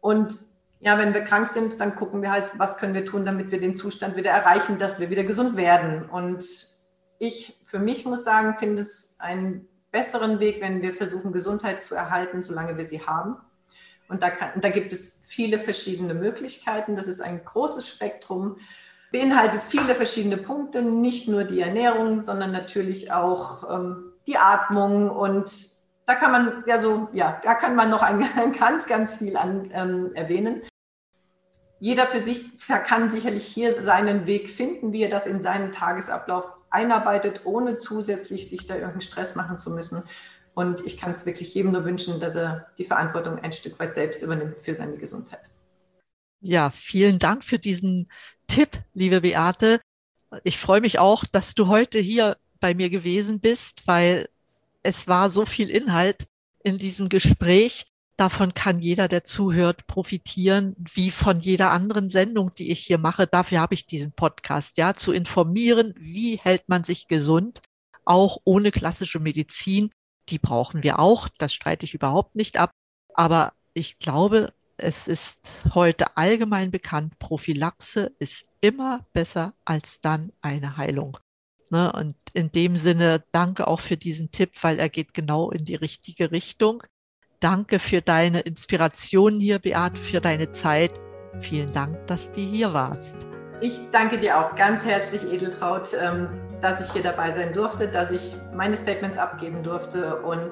Und 0.00 0.34
ja, 0.80 0.98
wenn 0.98 1.14
wir 1.14 1.22
krank 1.22 1.48
sind, 1.48 1.80
dann 1.80 1.94
gucken 1.94 2.22
wir 2.22 2.32
halt, 2.32 2.50
was 2.58 2.78
können 2.78 2.94
wir 2.94 3.06
tun, 3.06 3.24
damit 3.24 3.52
wir 3.52 3.60
den 3.60 3.76
Zustand 3.76 4.16
wieder 4.16 4.32
erreichen, 4.32 4.78
dass 4.78 4.98
wir 4.98 5.10
wieder 5.10 5.22
gesund 5.22 5.56
werden. 5.56 6.08
Und 6.08 6.44
ich 7.18 7.62
für 7.66 7.78
mich 7.78 8.04
muss 8.04 8.24
sagen, 8.24 8.56
finde 8.58 8.82
es 8.82 9.16
einen 9.20 9.68
besseren 9.92 10.40
Weg, 10.40 10.60
wenn 10.60 10.82
wir 10.82 10.92
versuchen, 10.94 11.32
Gesundheit 11.32 11.82
zu 11.82 11.94
erhalten, 11.94 12.42
solange 12.42 12.76
wir 12.76 12.86
sie 12.86 13.06
haben. 13.06 13.36
Und 14.08 14.22
da, 14.22 14.30
kann, 14.30 14.60
da 14.60 14.68
gibt 14.68 14.92
es 14.92 15.24
viele 15.26 15.58
verschiedene 15.58 16.14
Möglichkeiten. 16.14 16.96
Das 16.96 17.06
ist 17.06 17.20
ein 17.20 17.44
großes 17.44 17.88
Spektrum, 17.88 18.58
beinhaltet 19.12 19.62
viele 19.62 19.94
verschiedene 19.94 20.38
Punkte, 20.38 20.82
nicht 20.82 21.28
nur 21.28 21.44
die 21.44 21.60
Ernährung, 21.60 22.20
sondern 22.20 22.50
natürlich 22.50 23.12
auch 23.12 23.70
ähm, 23.70 24.12
die 24.26 24.38
Atmung 24.38 25.10
und 25.10 25.52
da 26.06 26.14
kann 26.16 26.32
man 26.32 26.64
ja 26.66 26.78
so, 26.78 27.08
ja, 27.12 27.40
da 27.44 27.54
kann 27.54 27.76
man 27.76 27.90
noch 27.90 28.02
ein, 28.02 28.26
ganz, 28.58 28.86
ganz 28.86 29.14
viel 29.14 29.36
an, 29.36 29.70
ähm, 29.72 30.10
erwähnen 30.14 30.62
jeder 31.82 32.06
für 32.06 32.20
sich 32.20 32.48
kann 32.68 33.10
sicherlich 33.10 33.44
hier 33.44 33.74
seinen 33.82 34.24
Weg 34.24 34.50
finden, 34.50 34.92
wie 34.92 35.02
er 35.02 35.08
das 35.08 35.26
in 35.26 35.42
seinen 35.42 35.72
Tagesablauf 35.72 36.46
einarbeitet, 36.70 37.40
ohne 37.42 37.76
zusätzlich 37.76 38.48
sich 38.48 38.68
da 38.68 38.74
irgendeinen 38.74 39.00
Stress 39.00 39.34
machen 39.34 39.58
zu 39.58 39.72
müssen. 39.72 40.04
Und 40.54 40.86
ich 40.86 40.96
kann 40.96 41.10
es 41.10 41.26
wirklich 41.26 41.52
jedem 41.54 41.72
nur 41.72 41.84
wünschen, 41.84 42.20
dass 42.20 42.36
er 42.36 42.68
die 42.78 42.84
Verantwortung 42.84 43.40
ein 43.40 43.50
Stück 43.50 43.80
weit 43.80 43.94
selbst 43.94 44.22
übernimmt 44.22 44.60
für 44.60 44.76
seine 44.76 44.96
Gesundheit. 44.96 45.40
Ja, 46.42 46.70
vielen 46.70 47.18
Dank 47.18 47.44
für 47.44 47.58
diesen 47.58 48.10
Tipp, 48.48 48.82
liebe 48.94 49.20
Beate. 49.20 49.80
Ich 50.44 50.58
freue 50.58 50.80
mich 50.80 50.98
auch, 50.98 51.24
dass 51.24 51.54
du 51.54 51.68
heute 51.68 51.98
hier 51.98 52.36
bei 52.58 52.74
mir 52.74 52.90
gewesen 52.90 53.40
bist, 53.40 53.86
weil 53.86 54.28
es 54.82 55.06
war 55.06 55.30
so 55.30 55.46
viel 55.46 55.70
Inhalt 55.70 56.26
in 56.64 56.78
diesem 56.78 57.08
Gespräch 57.08 57.86
davon 58.16 58.54
kann 58.54 58.78
jeder, 58.78 59.08
der 59.08 59.24
zuhört, 59.24 59.86
profitieren, 59.86 60.76
wie 60.78 61.10
von 61.10 61.40
jeder 61.40 61.70
anderen 61.70 62.08
Sendung, 62.08 62.54
die 62.54 62.70
ich 62.70 62.80
hier 62.80 62.98
mache. 62.98 63.26
Dafür 63.26 63.60
habe 63.60 63.74
ich 63.74 63.86
diesen 63.86 64.12
Podcast, 64.12 64.76
ja, 64.78 64.94
zu 64.94 65.12
informieren, 65.12 65.94
wie 65.98 66.38
hält 66.38 66.68
man 66.68 66.84
sich 66.84 67.08
gesund, 67.08 67.60
auch 68.04 68.38
ohne 68.44 68.70
klassische 68.70 69.18
Medizin. 69.18 69.90
Die 70.28 70.38
brauchen 70.38 70.82
wir 70.82 70.98
auch, 70.98 71.28
das 71.38 71.52
streite 71.52 71.84
ich 71.84 71.94
überhaupt 71.94 72.36
nicht 72.36 72.58
ab. 72.58 72.70
Aber 73.14 73.54
ich 73.74 73.98
glaube, 73.98 74.52
es 74.82 75.08
ist 75.08 75.50
heute 75.74 76.16
allgemein 76.16 76.70
bekannt, 76.70 77.18
Prophylaxe 77.18 78.12
ist 78.18 78.48
immer 78.60 79.06
besser 79.12 79.54
als 79.64 80.00
dann 80.00 80.32
eine 80.40 80.76
Heilung. 80.76 81.18
Ne? 81.70 81.92
Und 81.92 82.16
in 82.32 82.50
dem 82.52 82.76
Sinne 82.76 83.24
danke 83.32 83.66
auch 83.66 83.80
für 83.80 83.96
diesen 83.96 84.30
Tipp, 84.30 84.50
weil 84.62 84.78
er 84.78 84.88
geht 84.88 85.14
genau 85.14 85.50
in 85.50 85.64
die 85.64 85.74
richtige 85.74 86.30
Richtung. 86.32 86.82
Danke 87.40 87.78
für 87.78 88.02
deine 88.02 88.40
Inspiration 88.40 89.40
hier, 89.40 89.58
Beate, 89.58 90.00
für 90.00 90.20
deine 90.20 90.50
Zeit. 90.50 90.92
Vielen 91.40 91.72
Dank, 91.72 92.06
dass 92.06 92.30
du 92.30 92.40
hier 92.40 92.72
warst. 92.72 93.16
Ich 93.60 93.78
danke 93.92 94.18
dir 94.18 94.38
auch 94.38 94.54
ganz 94.56 94.84
herzlich, 94.84 95.22
Edeltraut, 95.32 95.90
ähm, 96.00 96.28
dass 96.60 96.86
ich 96.86 96.92
hier 96.92 97.02
dabei 97.02 97.30
sein 97.30 97.52
durfte, 97.52 97.88
dass 97.88 98.10
ich 98.10 98.34
meine 98.54 98.76
Statements 98.76 99.18
abgeben 99.18 99.62
durfte 99.62 100.20
und 100.22 100.50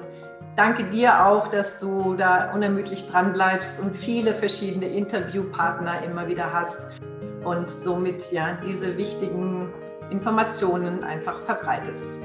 danke 0.61 0.83
dir 0.83 1.25
auch, 1.25 1.47
dass 1.47 1.79
du 1.79 2.13
da 2.13 2.51
unermüdlich 2.53 3.09
dran 3.09 3.33
bleibst 3.33 3.81
und 3.81 3.95
viele 3.95 4.31
verschiedene 4.31 4.85
Interviewpartner 4.85 6.03
immer 6.03 6.27
wieder 6.27 6.53
hast 6.53 7.01
und 7.43 7.67
somit 7.67 8.31
ja 8.31 8.59
diese 8.63 8.95
wichtigen 8.95 9.73
Informationen 10.11 11.03
einfach 11.03 11.41
verbreitest. 11.41 12.21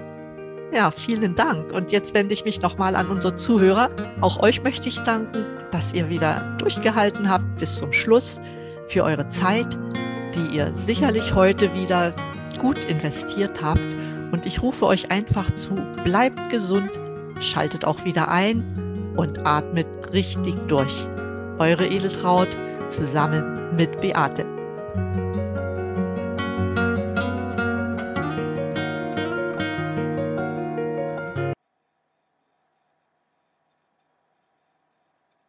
Ja, 0.71 0.91
vielen 0.91 1.35
Dank. 1.35 1.73
Und 1.73 1.93
jetzt 1.93 2.13
wende 2.13 2.35
ich 2.35 2.45
mich 2.45 2.61
nochmal 2.61 2.95
an 2.95 3.09
unsere 3.09 3.35
Zuhörer. 3.37 3.89
Auch 4.21 4.43
euch 4.43 4.63
möchte 4.63 4.91
ich 4.91 5.01
danken, 5.01 5.47
dass 5.71 5.95
ihr 5.95 6.11
wieder 6.11 6.57
durchgehalten 6.59 7.31
habt 7.31 7.57
bis 7.57 7.77
zum 7.77 7.91
Schluss 7.95 8.39
für 8.87 9.03
eure 9.05 9.27
Zeit, 9.29 9.79
die 10.35 10.57
ihr 10.57 10.75
sicherlich 10.75 11.35
heute 11.35 11.73
wieder 11.73 12.13
gut 12.59 12.85
investiert 12.85 13.63
habt. 13.63 13.97
Und 14.31 14.45
ich 14.45 14.61
rufe 14.61 14.85
euch 14.85 15.11
einfach 15.11 15.51
zu, 15.53 15.75
bleibt 16.05 16.51
gesund, 16.51 16.91
schaltet 17.41 17.85
auch 17.85 18.05
wieder 18.05 18.29
ein 18.29 18.63
und 19.17 19.47
atmet 19.47 19.87
richtig 20.13 20.55
durch. 20.69 21.07
Eure 21.59 21.87
Edeltraut 21.87 22.49
zusammen 22.91 23.75
mit 23.75 24.01
Beate. 24.01 24.45